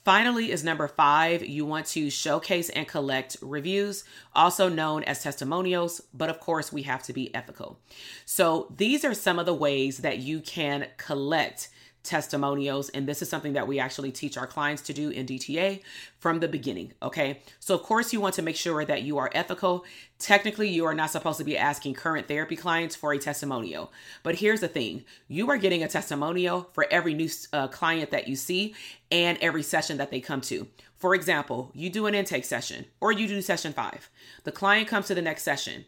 Finally, 0.04 0.50
is 0.50 0.64
number 0.64 0.88
five, 0.88 1.46
you 1.46 1.64
want 1.64 1.86
to 1.86 2.10
showcase 2.10 2.68
and 2.70 2.88
collect 2.88 3.36
reviews, 3.40 4.02
also 4.34 4.68
known 4.68 5.04
as 5.04 5.22
testimonials, 5.22 6.00
but 6.12 6.28
of 6.28 6.40
course, 6.40 6.72
we 6.72 6.82
have 6.82 7.04
to 7.04 7.12
be 7.12 7.32
ethical. 7.32 7.78
So, 8.26 8.66
these 8.76 9.04
are 9.04 9.14
some 9.14 9.38
of 9.38 9.46
the 9.46 9.54
ways 9.54 9.98
that 9.98 10.18
you 10.18 10.40
can 10.40 10.88
collect 10.96 11.68
testimonials. 12.02 12.88
And 12.90 13.06
this 13.06 13.22
is 13.22 13.28
something 13.28 13.52
that 13.52 13.66
we 13.66 13.78
actually 13.78 14.12
teach 14.12 14.36
our 14.36 14.46
clients 14.46 14.82
to 14.82 14.92
do 14.92 15.10
in 15.10 15.26
DTA 15.26 15.82
from 16.18 16.40
the 16.40 16.48
beginning. 16.48 16.92
Okay. 17.02 17.40
So, 17.60 17.74
of 17.74 17.82
course, 17.82 18.12
you 18.12 18.20
want 18.20 18.34
to 18.36 18.42
make 18.42 18.56
sure 18.56 18.84
that 18.84 19.02
you 19.02 19.18
are 19.18 19.30
ethical. 19.34 19.84
Technically, 20.18 20.68
you 20.68 20.84
are 20.84 20.94
not 20.94 21.10
supposed 21.10 21.38
to 21.38 21.44
be 21.44 21.56
asking 21.56 21.94
current 21.94 22.28
therapy 22.28 22.56
clients 22.56 22.96
for 22.96 23.12
a 23.12 23.18
testimonial. 23.18 23.92
But 24.22 24.36
here's 24.36 24.60
the 24.60 24.68
thing 24.68 25.04
you 25.28 25.50
are 25.50 25.56
getting 25.56 25.82
a 25.82 25.88
testimonial 25.88 26.70
for 26.72 26.86
every 26.90 27.14
new 27.14 27.28
uh, 27.52 27.68
client 27.68 28.10
that 28.10 28.28
you 28.28 28.36
see 28.36 28.74
and 29.10 29.38
every 29.40 29.62
session 29.62 29.98
that 29.98 30.10
they 30.10 30.20
come 30.20 30.40
to. 30.42 30.68
For 30.96 31.14
example, 31.14 31.72
you 31.74 31.90
do 31.90 32.06
an 32.06 32.14
intake 32.14 32.44
session 32.44 32.86
or 33.00 33.10
you 33.10 33.26
do 33.26 33.42
session 33.42 33.72
five. 33.72 34.08
The 34.44 34.52
client 34.52 34.88
comes 34.88 35.08
to 35.08 35.14
the 35.14 35.22
next 35.22 35.42
session. 35.42 35.84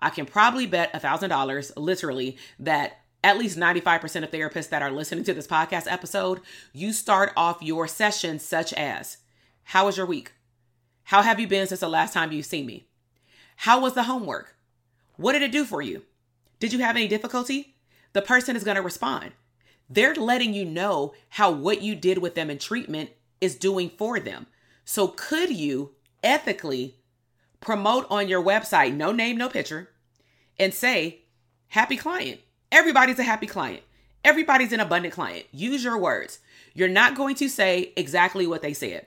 I 0.00 0.10
can 0.10 0.26
probably 0.26 0.66
bet 0.66 0.90
a 0.94 1.00
$1,000 1.00 1.72
literally 1.76 2.36
that 2.58 3.03
at 3.24 3.38
least 3.38 3.58
95% 3.58 4.22
of 4.22 4.30
therapists 4.30 4.68
that 4.68 4.82
are 4.82 4.90
listening 4.90 5.24
to 5.24 5.32
this 5.32 5.46
podcast 5.46 5.90
episode, 5.90 6.42
you 6.74 6.92
start 6.92 7.32
off 7.38 7.62
your 7.62 7.88
session 7.88 8.38
such 8.38 8.74
as 8.74 9.16
How 9.64 9.86
was 9.86 9.96
your 9.96 10.04
week? 10.04 10.32
How 11.04 11.22
have 11.22 11.40
you 11.40 11.48
been 11.48 11.66
since 11.66 11.80
the 11.80 11.88
last 11.88 12.12
time 12.12 12.32
you've 12.32 12.44
seen 12.44 12.66
me? 12.66 12.86
How 13.56 13.80
was 13.80 13.94
the 13.94 14.02
homework? 14.02 14.56
What 15.16 15.32
did 15.32 15.40
it 15.40 15.52
do 15.52 15.64
for 15.64 15.80
you? 15.80 16.02
Did 16.60 16.74
you 16.74 16.80
have 16.80 16.96
any 16.96 17.08
difficulty? 17.08 17.76
The 18.12 18.20
person 18.20 18.56
is 18.56 18.64
going 18.64 18.76
to 18.76 18.82
respond. 18.82 19.32
They're 19.88 20.14
letting 20.14 20.52
you 20.52 20.66
know 20.66 21.14
how 21.30 21.50
what 21.50 21.80
you 21.80 21.94
did 21.94 22.18
with 22.18 22.34
them 22.34 22.50
in 22.50 22.58
treatment 22.58 23.10
is 23.40 23.54
doing 23.54 23.90
for 23.96 24.20
them. 24.20 24.46
So, 24.84 25.08
could 25.08 25.50
you 25.50 25.92
ethically 26.22 26.96
promote 27.60 28.06
on 28.10 28.28
your 28.28 28.42
website, 28.42 28.94
no 28.94 29.12
name, 29.12 29.38
no 29.38 29.48
picture, 29.48 29.88
and 30.58 30.74
say, 30.74 31.20
Happy 31.68 31.96
client? 31.96 32.40
Everybody's 32.74 33.20
a 33.20 33.22
happy 33.22 33.46
client. 33.46 33.84
Everybody's 34.24 34.72
an 34.72 34.80
abundant 34.80 35.14
client. 35.14 35.46
Use 35.52 35.84
your 35.84 35.96
words. 35.96 36.40
You're 36.74 36.88
not 36.88 37.14
going 37.14 37.36
to 37.36 37.48
say 37.48 37.92
exactly 37.96 38.48
what 38.48 38.62
they 38.62 38.72
said. 38.72 39.06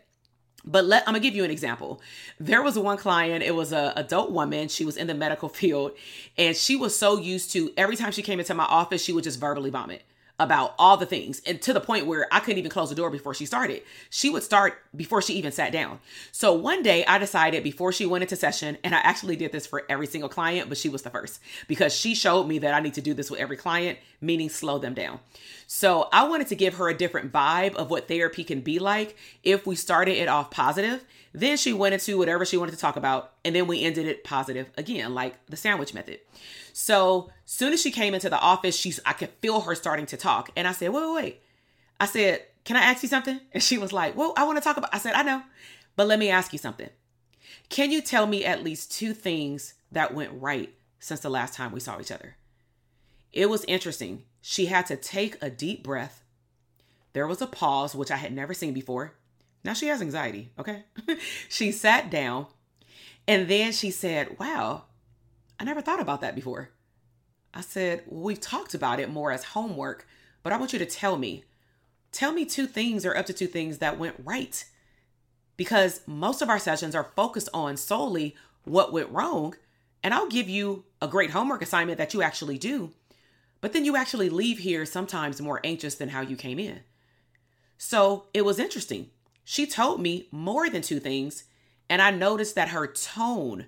But 0.63 0.86
let 0.86 1.03
I'm 1.06 1.13
gonna 1.13 1.19
give 1.19 1.36
you 1.36 1.43
an 1.43 1.51
example. 1.51 1.99
There 2.39 2.63
was 2.63 2.80
one 2.80 2.97
client, 2.97 3.43
it 3.43 3.56
was 3.56 3.73
a 3.73 3.91
adult 3.97 4.32
woman, 4.32 4.69
she 4.69 4.86
was 4.86 4.95
in 4.95 5.08
the 5.08 5.13
medical 5.13 5.49
field, 5.60 5.91
and 6.38 6.56
she 6.56 6.77
was 6.77 6.97
so 6.97 7.17
used 7.17 7.51
to 7.51 7.73
every 7.75 7.97
time 7.97 8.13
she 8.13 8.21
came 8.21 8.39
into 8.39 8.53
my 8.53 8.63
office, 8.63 9.03
she 9.03 9.12
would 9.12 9.25
just 9.25 9.38
verbally 9.38 9.69
vomit 9.69 10.01
about 10.39 10.76
all 10.78 10.97
the 10.97 11.06
things 11.06 11.41
and 11.47 11.62
to 11.63 11.73
the 11.73 11.80
point 11.80 12.06
where 12.06 12.28
I 12.32 12.39
couldn't 12.39 12.60
even 12.60 12.69
close 12.69 12.89
the 12.89 12.95
door 12.95 13.10
before 13.10 13.34
she 13.34 13.45
started. 13.45 13.82
She 14.10 14.30
would 14.30 14.43
start 14.43 14.80
before 14.95 15.21
she 15.21 15.34
even 15.34 15.52
sat 15.52 15.71
down. 15.71 16.00
So 16.32 16.54
one 16.54 16.84
day 16.84 17.04
I 17.06 17.17
decided 17.17 17.63
before 17.63 17.91
she 17.91 18.06
went 18.06 18.21
into 18.21 18.36
session, 18.36 18.78
and 18.84 18.93
I 18.93 19.00
actually 19.00 19.36
did 19.36 19.52
this 19.52 19.65
for 19.65 19.84
every 19.89 20.06
single 20.06 20.30
client, 20.30 20.69
but 20.69 20.78
she 20.78 20.89
was 20.89 21.02
the 21.02 21.10
first 21.10 21.39
because 21.67 21.93
she 21.93 22.13
showed 22.13 22.47
me 22.47 22.60
that 22.60 22.73
I 22.73 22.80
need 22.80 22.93
to 22.95 23.02
do 23.02 23.13
this 23.13 23.32
with 23.32 23.39
every 23.39 23.58
client, 23.58 23.97
meaning 24.21 24.50
slow 24.50 24.78
them 24.78 24.93
down. 24.93 25.19
So 25.69 26.08
I 26.13 26.23
wanted 26.27 26.47
to 26.47 26.56
give 26.56 26.75
her 26.75 26.88
a 26.88 26.97
different 26.97 27.34
vibe 27.34 27.75
of 27.75 27.91
what 27.91 28.08
therapy 28.08 28.45
can 28.45 28.62
be 28.62 28.80
like 28.80 29.17
if 29.43 29.67
we 29.67 29.75
started 29.75 30.17
it 30.17 30.30
off 30.30 30.49
positive. 30.49 31.03
Then 31.34 31.58
she 31.58 31.73
went 31.73 31.93
into 31.93 32.17
whatever 32.17 32.45
she 32.45 32.56
wanted 32.56 32.71
to 32.71 32.77
talk 32.77 32.95
about, 32.95 33.34
and 33.43 33.53
then 33.53 33.67
we 33.67 33.84
ended 33.84 34.08
it 34.08 34.23
positive 34.23 34.71
again, 34.77 35.13
like 35.13 35.45
the 35.47 35.58
sandwich 35.58 35.93
method. 35.93 36.19
So 36.71 37.30
soon 37.45 37.73
as 37.73 37.82
she 37.82 37.91
came 37.91 38.13
into 38.13 38.30
the 38.30 38.39
office, 38.39 38.77
she's 38.77 39.01
I 39.06 39.12
could 39.12 39.30
feel 39.41 39.62
her 39.62 39.75
starting 39.75 40.06
to 40.08 40.17
talk. 40.17 40.49
And 40.56 40.67
I 40.67 40.71
said, 40.71 40.93
wait, 40.93 41.03
wait, 41.03 41.15
wait. 41.15 41.41
I 41.99 42.06
said, 42.06 42.43
can 42.63 42.77
I 42.77 42.82
ask 42.82 43.03
you 43.03 43.10
something? 43.10 43.39
And 43.51 43.62
she 43.62 43.77
was 43.77 43.91
like, 43.91 44.15
well, 44.15 44.34
I 44.38 44.45
want 44.45 44.58
to 44.58 44.63
talk 44.63 44.77
about 44.77 44.95
I 44.95 44.99
said, 44.99 45.13
I 45.13 45.23
know. 45.23 45.43
But 45.97 46.08
let 46.08 46.17
me 46.17 46.30
ask 46.30 46.53
you 46.53 46.60
something. 46.60 46.89
Can 47.69 47.91
you 47.91 48.01
tell 48.01 48.25
me 48.25 48.45
at 48.45 48.63
least 48.63 48.91
two 48.91 49.13
things 49.13 49.73
that 49.91 50.13
went 50.13 50.32
right 50.34 50.73
since 50.99 51.19
the 51.19 51.30
last 51.30 51.53
time 51.53 51.73
we 51.73 51.82
saw 51.82 51.99
each 51.99 52.12
other? 52.12 52.38
It 53.34 53.49
was 53.49 53.65
interesting. 53.65 54.23
She 54.50 54.68
had 54.68 54.86
to 54.86 54.96
take 54.96 55.36
a 55.42 55.50
deep 55.50 55.84
breath. 55.84 56.24
There 57.12 57.28
was 57.28 57.42
a 57.42 57.48
pause, 57.48 57.94
which 57.94 58.10
I 58.10 58.16
had 58.16 58.32
never 58.32 58.54
seen 58.54 58.74
before. 58.74 59.14
Now 59.62 59.74
she 59.74 59.88
has 59.88 60.02
anxiety, 60.02 60.52
okay? 60.58 60.86
she 61.50 61.74
sat 61.74 62.10
down 62.10 62.48
and 63.28 63.50
then 63.50 63.74
she 63.74 63.92
said, 63.92 64.40
Wow, 64.40 64.86
I 65.60 65.66
never 65.66 65.82
thought 65.82 66.00
about 66.00 66.22
that 66.22 66.34
before. 66.34 66.70
I 67.54 67.60
said, 67.60 68.04
well, 68.08 68.24
We've 68.24 68.40
talked 68.40 68.74
about 68.74 69.02
it 69.02 69.10
more 69.10 69.34
as 69.34 69.44
homework, 69.44 70.08
but 70.44 70.54
I 70.54 70.58
want 70.58 70.72
you 70.72 70.80
to 70.80 70.86
tell 70.86 71.18
me. 71.18 71.44
Tell 72.14 72.32
me 72.32 72.46
two 72.46 72.68
things 72.68 73.06
or 73.06 73.18
up 73.18 73.26
to 73.26 73.34
two 73.34 73.48
things 73.48 73.80
that 73.80 74.00
went 74.00 74.16
right. 74.24 74.64
Because 75.58 76.00
most 76.08 76.42
of 76.42 76.48
our 76.48 76.58
sessions 76.58 76.96
are 76.96 77.12
focused 77.18 77.50
on 77.54 77.76
solely 77.76 78.34
what 78.64 78.94
went 78.94 79.10
wrong. 79.10 79.56
And 80.02 80.14
I'll 80.14 80.30
give 80.30 80.48
you 80.48 80.86
a 81.02 81.10
great 81.10 81.32
homework 81.32 81.62
assignment 81.62 81.98
that 81.98 82.14
you 82.14 82.22
actually 82.22 82.58
do. 82.58 82.94
But 83.62 83.74
then 83.74 83.86
you 83.86 83.96
actually 83.96 84.30
leave 84.30 84.60
here 84.60 84.86
sometimes 84.86 85.41
more 85.41 85.60
anxious 85.63 85.96
than 85.96 86.10
how 86.10 86.22
you 86.22 86.36
came 86.36 86.60
in. 86.60 86.82
So 87.78 88.26
it 88.34 88.46
was 88.46 88.60
interesting. 88.60 89.10
She 89.43 89.65
told 89.65 90.02
me 90.02 90.28
more 90.32 90.70
than 90.70 90.82
two 90.82 91.00
things, 91.00 91.46
and 91.89 92.02
I 92.02 92.12
noticed 92.12 92.56
that 92.56 92.70
her 92.70 92.88
tone 92.88 93.67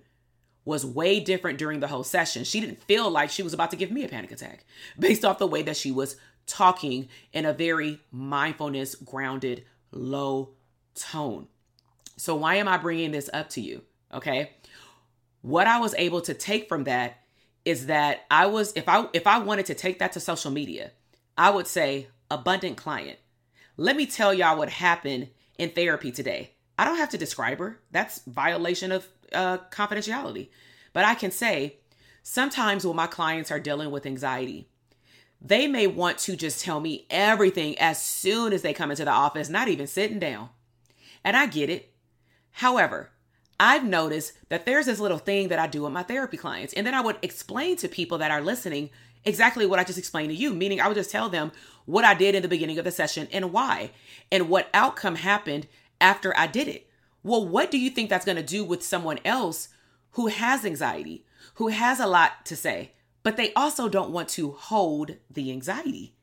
was 0.65 0.85
way 0.85 1.19
different 1.19 1.57
during 1.57 1.79
the 1.79 1.87
whole 1.87 2.03
session. 2.03 2.43
She 2.43 2.59
didn't 2.59 2.83
feel 2.83 3.09
like 3.09 3.29
she 3.29 3.43
was 3.43 3.53
about 3.53 3.71
to 3.71 3.77
give 3.77 3.91
me 3.91 4.03
a 4.03 4.09
panic 4.09 4.31
attack 4.31 4.65
based 4.99 5.25
off 5.25 5.39
the 5.39 5.47
way 5.47 5.61
that 5.63 5.77
she 5.77 5.91
was 5.91 6.17
talking 6.45 7.07
in 7.31 7.45
a 7.45 7.53
very 7.53 8.01
mindfulness, 8.11 8.95
grounded, 8.95 9.63
low 9.91 10.49
tone. 10.95 11.47
So, 12.17 12.35
why 12.35 12.55
am 12.55 12.67
I 12.67 12.77
bringing 12.77 13.11
this 13.11 13.29
up 13.31 13.49
to 13.51 13.61
you? 13.61 13.83
Okay. 14.13 14.51
What 15.41 15.67
I 15.67 15.79
was 15.79 15.95
able 15.97 16.21
to 16.21 16.33
take 16.33 16.67
from 16.67 16.83
that 16.83 17.23
is 17.69 17.85
that 17.85 18.25
I 18.31 18.47
was, 18.47 18.73
if 18.75 18.89
I, 18.89 19.07
if 19.13 19.27
I 19.27 19.37
wanted 19.37 19.67
to 19.67 19.75
take 19.75 19.99
that 19.99 20.13
to 20.13 20.19
social 20.19 20.49
media, 20.49 20.91
I 21.37 21.51
would 21.51 21.67
say 21.67 22.07
abundant 22.31 22.77
client. 22.77 23.19
Let 23.77 23.95
me 23.95 24.07
tell 24.07 24.33
y'all 24.33 24.57
what 24.57 24.69
happened 24.69 25.29
in 25.57 25.69
therapy 25.69 26.11
today. 26.11 26.55
I 26.79 26.85
don't 26.85 26.97
have 26.97 27.09
to 27.09 27.17
describe 27.17 27.59
her. 27.59 27.79
That's 27.91 28.23
violation 28.25 28.91
of 28.91 29.07
uh, 29.31 29.59
confidentiality. 29.69 30.49
But 30.93 31.05
I 31.05 31.13
can 31.13 31.29
say 31.29 31.77
sometimes 32.23 32.85
when 32.85 32.95
my 32.95 33.07
clients 33.07 33.51
are 33.51 33.59
dealing 33.59 33.91
with 33.91 34.07
anxiety, 34.07 34.67
they 35.39 35.67
may 35.67 35.85
want 35.85 36.17
to 36.19 36.35
just 36.35 36.63
tell 36.63 36.79
me 36.79 37.05
everything 37.09 37.77
as 37.77 38.01
soon 38.01 38.51
as 38.51 38.63
they 38.63 38.73
come 38.73 38.89
into 38.89 39.05
the 39.05 39.11
office, 39.11 39.47
not 39.47 39.67
even 39.67 39.87
sitting 39.87 40.19
down. 40.19 40.49
And 41.23 41.37
I 41.37 41.45
get 41.45 41.69
it. 41.69 41.93
However, 42.51 43.11
I've 43.59 43.83
noticed 43.83 44.33
that 44.47 44.65
there's 44.65 44.85
this 44.85 44.99
little 44.99 45.17
thing 45.17 45.49
that 45.49 45.59
I 45.59 45.67
do 45.67 45.83
with 45.83 45.91
my 45.91 46.03
therapy 46.03 46.37
clients. 46.37 46.73
And 46.73 46.87
then 46.87 46.93
I 46.93 47.01
would 47.01 47.17
explain 47.21 47.75
to 47.77 47.89
people 47.89 48.17
that 48.19 48.31
are 48.31 48.41
listening 48.41 48.89
exactly 49.25 49.65
what 49.65 49.79
I 49.79 49.83
just 49.83 49.99
explained 49.99 50.29
to 50.29 50.35
you, 50.35 50.53
meaning 50.53 50.79
I 50.79 50.87
would 50.87 50.95
just 50.95 51.11
tell 51.11 51.29
them 51.29 51.51
what 51.85 52.05
I 52.05 52.13
did 52.13 52.35
in 52.35 52.41
the 52.41 52.47
beginning 52.47 52.77
of 52.77 52.85
the 52.85 52.91
session 52.91 53.27
and 53.31 53.51
why, 53.51 53.91
and 54.31 54.47
what 54.47 54.69
outcome 54.73 55.15
happened 55.15 55.67
after 55.99 56.35
I 56.37 56.47
did 56.47 56.67
it. 56.67 56.87
Well, 57.23 57.45
what 57.45 57.69
do 57.69 57.77
you 57.77 57.89
think 57.89 58.09
that's 58.09 58.25
going 58.25 58.37
to 58.37 58.43
do 58.43 58.63
with 58.63 58.83
someone 58.83 59.19
else 59.25 59.69
who 60.11 60.27
has 60.27 60.65
anxiety, 60.65 61.25
who 61.55 61.67
has 61.67 61.99
a 61.99 62.07
lot 62.07 62.45
to 62.45 62.55
say, 62.55 62.93
but 63.23 63.35
they 63.35 63.53
also 63.53 63.89
don't 63.89 64.11
want 64.11 64.29
to 64.29 64.51
hold 64.51 65.15
the 65.29 65.51
anxiety? 65.51 66.15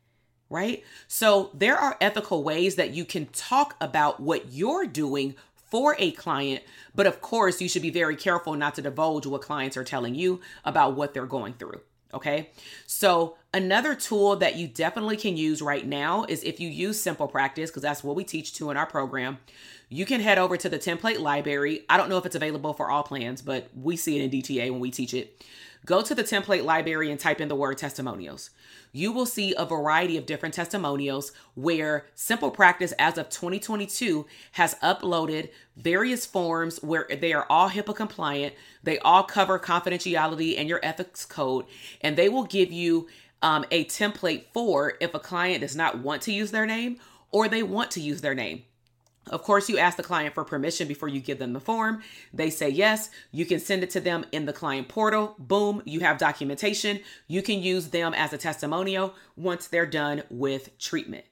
Right? 0.49 0.85
So, 1.09 1.51
there 1.53 1.77
are 1.77 1.97
ethical 2.01 2.45
ways 2.45 2.77
that 2.77 2.95
you 2.95 3.05
can 3.05 3.27
talk 3.27 3.75
about 3.81 4.21
what 4.21 4.53
you're 4.53 4.87
doing 4.87 5.35
for 5.77 5.95
a 5.99 6.11
client, 6.13 6.63
but 6.95 7.07
of 7.07 7.21
course, 7.21 7.61
you 7.61 7.69
should 7.69 7.83
be 7.83 7.91
very 7.91 8.17
careful 8.17 8.55
not 8.55 8.75
to 8.77 8.81
divulge 8.81 9.27
what 9.27 9.43
clients 9.43 9.77
are 9.77 9.85
telling 9.85 10.15
you 10.15 10.41
about 10.65 10.97
what 10.97 11.13
they're 11.13 11.27
going 11.27 11.53
through. 11.53 11.83
Okay. 12.15 12.49
So, 12.87 13.37
another 13.53 13.95
tool 13.95 14.37
that 14.37 14.57
you 14.57 14.69
definitely 14.69 15.19
can 15.19 15.37
use 15.37 15.61
right 15.61 15.87
now 15.87 16.25
is 16.31 16.43
if 16.45 16.61
you 16.61 16.71
use 16.71 16.99
Simple 16.99 17.29
Practice, 17.29 17.69
because 17.69 17.83
that's 17.83 18.03
what 18.03 18.17
we 18.17 18.25
teach 18.25 18.55
to 18.55 18.71
in 18.71 18.79
our 18.79 18.87
program 18.87 19.37
you 19.89 20.05
can 20.05 20.21
head 20.21 20.39
over 20.39 20.57
to 20.57 20.69
the 20.69 20.79
template 20.79 21.21
library. 21.21 21.85
I 21.89 21.97
don't 21.97 22.09
know 22.09 22.19
if 22.19 22.27
it's 22.27 22.35
available 22.35 22.73
for 22.73 22.91
all 22.91 23.05
plans, 23.05 23.41
but 23.41 23.69
we 23.75 23.97
see 23.97 24.19
it 24.19 24.25
in 24.25 24.31
DTA 24.31 24.71
when 24.71 24.81
we 24.81 24.91
teach 24.91 25.15
it. 25.15 25.45
Go 25.85 26.03
to 26.03 26.15
the 26.17 26.25
template 26.25 26.65
library 26.65 27.13
and 27.13 27.21
type 27.21 27.41
in 27.41 27.47
the 27.47 27.55
word 27.55 27.79
testimonials. 27.79 28.51
You 28.91 29.13
will 29.13 29.27
see 29.27 29.55
a 29.57 29.65
variety 29.65 30.17
of 30.17 30.27
different 30.27 30.57
testimonials 30.57 31.31
where 31.55 32.07
Simple 32.17 32.51
Practice, 32.51 32.93
as 32.99 33.17
of 33.19 33.29
2022, 33.29 34.27
has 34.53 34.75
uploaded 34.77 35.51
various 35.77 36.27
forms 36.27 36.83
where 36.83 37.07
they 37.21 37.33
are 37.33 37.47
all 37.49 37.71
HIPAA 37.71 37.95
compliant. 37.95 38.55
They 38.83 38.99
all 38.99 39.23
cover 39.23 39.61
confidentiality 39.61 40.59
and 40.59 40.69
your 40.69 40.81
ethics 40.83 41.25
code, 41.25 41.67
and 42.01 42.17
they 42.17 42.29
will 42.29 42.45
give 42.45 42.73
you 42.73 43.07
um, 43.43 43.65
a 43.71 43.85
template 43.85 44.47
for 44.53 44.95
if 45.01 45.15
a 45.15 45.21
client 45.21 45.61
does 45.61 45.77
not 45.77 46.01
want 46.01 46.23
to 46.23 46.33
use 46.33 46.51
their 46.51 46.67
name 46.67 46.99
or 47.31 47.49
they 47.49 47.63
want 47.63 47.93
to 47.93 48.01
use 48.01 48.23
their 48.23 48.35
name. 48.35 48.65
Of 49.29 49.43
course, 49.43 49.69
you 49.69 49.77
ask 49.77 49.97
the 49.97 50.05
client 50.05 50.35
for 50.35 50.45
permission 50.45 50.87
before 50.87 51.09
you 51.09 51.21
give 51.21 51.39
them 51.41 51.53
the 51.53 51.61
form. 51.61 52.03
They 52.33 52.49
say 52.49 52.69
yes. 52.69 53.11
You 53.33 53.45
can 53.45 53.59
send 53.59 53.83
it 53.83 53.91
to 53.91 54.01
them 54.01 54.25
in 54.31 54.47
the 54.47 54.53
client 54.53 54.89
portal. 54.89 55.35
Boom, 55.39 55.83
you 55.85 56.01
have 56.01 56.19
documentation. 56.19 57.01
You 57.27 57.43
can 57.43 57.61
use 57.61 57.89
them 57.89 58.15
as 58.15 58.33
a 58.33 58.39
testimonial 58.39 59.15
once 59.37 59.67
they're 59.67 59.87
done 59.87 60.23
with 60.31 60.79
treatment. 60.79 61.25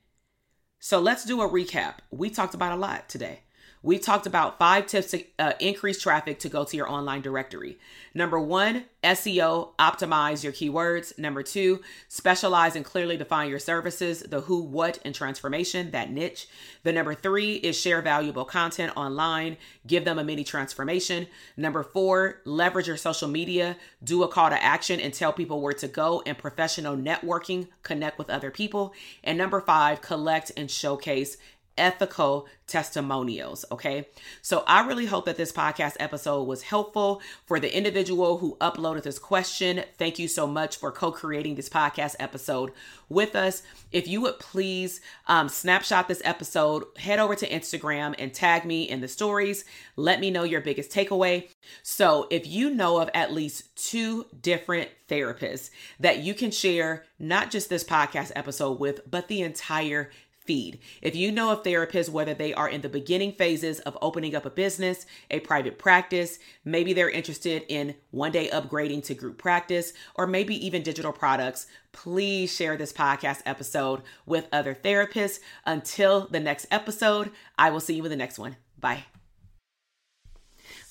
So 0.81 0.99
let's 0.99 1.25
do 1.25 1.41
a 1.41 1.49
recap. 1.49 1.95
We 2.11 2.31
talked 2.31 2.55
about 2.55 2.73
a 2.73 2.81
lot 2.81 3.09
today. 3.09 3.41
We 3.85 3.99
talked 3.99 4.27
about 4.27 4.59
five 4.59 4.87
tips 4.87 5.11
to 5.11 5.23
uh, 5.39 5.53
increase 5.61 6.01
traffic 6.01 6.39
to 6.39 6.49
go 6.49 6.65
to 6.65 6.75
your 6.75 6.91
online 6.91 7.21
directory. 7.21 7.77
Number 8.15 8.41
one, 8.41 8.87
SEO, 9.03 9.77
optimize 9.79 10.43
your 10.43 10.55
keywords. 10.55 11.19
Number 11.19 11.43
two, 11.43 11.83
specialize 12.09 12.77
and 12.77 12.85
clearly 12.85 13.19
define 13.19 13.51
your 13.51 13.59
services, 13.59 14.21
the 14.21 14.41
who, 14.41 14.63
what, 14.63 15.01
and 15.05 15.15
transformation, 15.15 15.91
that 15.91 16.11
niche. 16.11 16.49
The 16.83 16.95
number 16.95 17.13
three 17.13 17.57
is 17.57 17.79
share 17.79 18.01
valuable 18.01 18.47
content 18.47 18.97
online, 18.97 19.59
give 19.87 20.07
them 20.07 20.19
a 20.19 20.25
mini 20.25 20.45
transformation. 20.45 21.27
Number 21.59 21.83
four, 21.83 22.41
leverage 22.47 22.89
your 22.89 22.97
social 22.97 23.29
media, 23.29 23.77
do 24.03 24.23
a 24.23 24.29
call 24.29 24.49
to 24.49 24.65
action 24.65 24.99
and 24.99 25.13
tell 25.13 25.35
people 25.35 25.61
where 25.61 25.75
to 25.75 25.89
go, 25.89 26.23
and 26.25 26.39
professional 26.39 26.97
networking, 26.97 27.69
connect 27.83 28.17
with 28.17 28.31
other 28.31 28.51
people. 28.51 28.95
And 29.23 29.37
number 29.37 29.61
five, 29.61 30.01
collect 30.01 30.53
and 30.57 30.71
showcase 30.71 31.37
ethical 31.77 32.47
testimonials. 32.67 33.65
Okay. 33.71 34.09
So 34.41 34.65
I 34.67 34.87
really 34.87 35.07
hope 35.07 35.27
that 35.27 35.37
this 35.37 35.53
podcast 35.53 35.97
episode 36.01 36.45
was 36.45 36.63
helpful 36.63 37.21
for 37.47 37.61
the 37.61 37.75
individual 37.77 38.39
who 38.39 38.57
uploaded 38.61 39.03
this 39.03 39.19
question. 39.19 39.85
Thank 39.99 40.19
you 40.19 40.29
so 40.29 40.47
much 40.47 40.77
for 40.77 40.91
co 40.91 41.13
creating 41.13 41.57
this 41.57 41.69
podcast 41.69 42.17
episode 42.19 42.73
with 43.09 43.37
us. 43.37 43.63
If 43.93 44.09
you 44.09 44.21
would 44.23 44.39
please 44.39 45.01
um, 45.27 45.49
snapshot 45.49 46.09
this 46.09 46.23
episode, 46.25 46.85
head 46.97 47.19
over 47.19 47.35
to 47.35 47.49
Instagram 47.49 48.15
and 48.19 48.33
tag 48.33 48.65
me 48.65 48.85
in 48.85 49.01
the 49.01 49.09
stories. 49.09 49.65
Let 49.97 50.21
me 50.21 50.31
know 50.31 50.45
your 50.45 50.61
biggest 50.61 50.91
takeaway. 50.91 51.51
So 51.83 52.27
if 52.31 52.47
you 52.47 52.71
know 52.71 53.01
of 53.01 53.11
at 53.15 53.33
least 53.33 53.77
two 53.77 54.27
different 54.41 54.91
therapists 55.09 55.71
that 56.01 56.19
you 56.21 56.35
can 56.35 56.51
share 56.51 57.05
not 57.19 57.51
just 57.51 57.69
this 57.69 57.85
podcast 57.85 58.33
episode 58.35 58.81
with, 58.81 59.09
but 59.11 59.29
the 59.29 59.43
entire 59.43 60.11
feed. 60.45 60.79
If 61.03 61.17
you 61.17 61.33
know 61.33 61.51
a 61.51 61.57
therapist, 61.57 62.11
whether 62.11 62.35
they 62.35 62.55
are 62.55 62.69
in 62.69 62.81
the 62.81 62.89
beginning 62.89 63.33
phases 63.33 63.81
of 63.81 63.97
opening 64.01 64.35
up 64.35 64.45
a 64.45 64.51
business, 64.51 65.07
a 65.31 65.41
private 65.41 65.79
practice, 65.79 66.39
maybe 66.65 66.93
they're 66.93 67.11
interested 67.11 67.65
in 67.69 67.95
one 68.11 68.33
day 68.33 68.49
upgrading 68.49 69.05
to 69.05 69.15
group 69.15 69.39
practice, 69.39 69.93
or 70.15 70.27
maybe 70.27 70.65
even 70.65 70.83
digital 70.83 71.13
products, 71.13 71.67
please 71.93 72.55
share 72.55 72.77
this 72.77 72.93
podcast 72.93 73.43
episode 73.47 74.03
with 74.27 74.49
other 74.53 74.75
therapists. 74.75 75.41
Until 75.65 76.27
the 76.29 76.41
next 76.41 76.67
episode, 76.71 77.31
I 77.59 77.71
will 77.71 77.81
see 77.81 77.95
you 77.95 78.05
in 78.05 78.11
the 78.11 78.17
next 78.17 78.39
one. 78.39 78.57
Bye. 78.79 79.05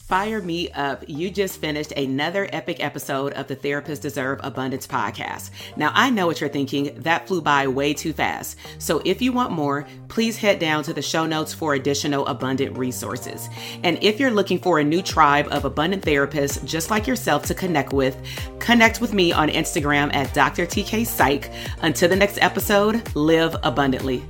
Fire 0.08 0.42
me 0.42 0.70
up. 0.72 1.06
You 1.08 1.30
just 1.30 1.62
finished 1.62 1.94
another 1.94 2.50
epic 2.52 2.84
episode 2.84 3.32
of 3.34 3.48
the 3.48 3.56
Therapists 3.56 4.02
Deserve 4.02 4.42
Abundance 4.44 4.86
podcast. 4.86 5.52
Now, 5.78 5.92
I 5.94 6.10
know 6.10 6.28
what 6.28 6.42
you're 6.42 6.50
thinking. 6.50 6.94
That 7.04 7.26
flew 7.26 7.42
by 7.42 7.68
way 7.68 7.94
too 7.94 8.12
fast. 8.12 8.58
So, 8.80 9.02
if 9.06 9.22
you 9.22 9.32
want 9.32 9.54
more, 9.54 9.88
please 10.10 10.36
head 10.36 10.60
down 10.60 10.84
to 10.84 10.94
the 10.94 11.02
show 11.02 11.26
notes 11.26 11.54
for 11.54 11.74
additional 11.74 12.28
abundant 12.28 12.78
resources. 12.78 13.48
And 13.84 13.98
if 14.04 14.20
you're 14.20 14.30
looking 14.30 14.60
for 14.60 14.80
a 14.80 14.84
new 14.84 15.02
tribe 15.02 15.48
of 15.52 15.64
abundant 15.64 16.04
therapists 16.04 16.64
just 16.66 16.92
like 16.92 17.08
yourself 17.08 17.46
to 17.46 17.56
connect 17.56 17.94
with, 17.94 18.18
connect 18.60 19.00
with 19.00 19.14
me 19.14 19.32
on 19.32 19.48
Instagram 19.48 20.14
at 20.14 20.34
Dr. 20.34 20.66
TK 20.66 21.08
Psych. 21.08 21.50
Until 21.82 22.10
the 22.10 22.16
next 22.18 22.40
episode, 22.42 23.16
live 23.16 23.56
abundantly. 23.64 24.22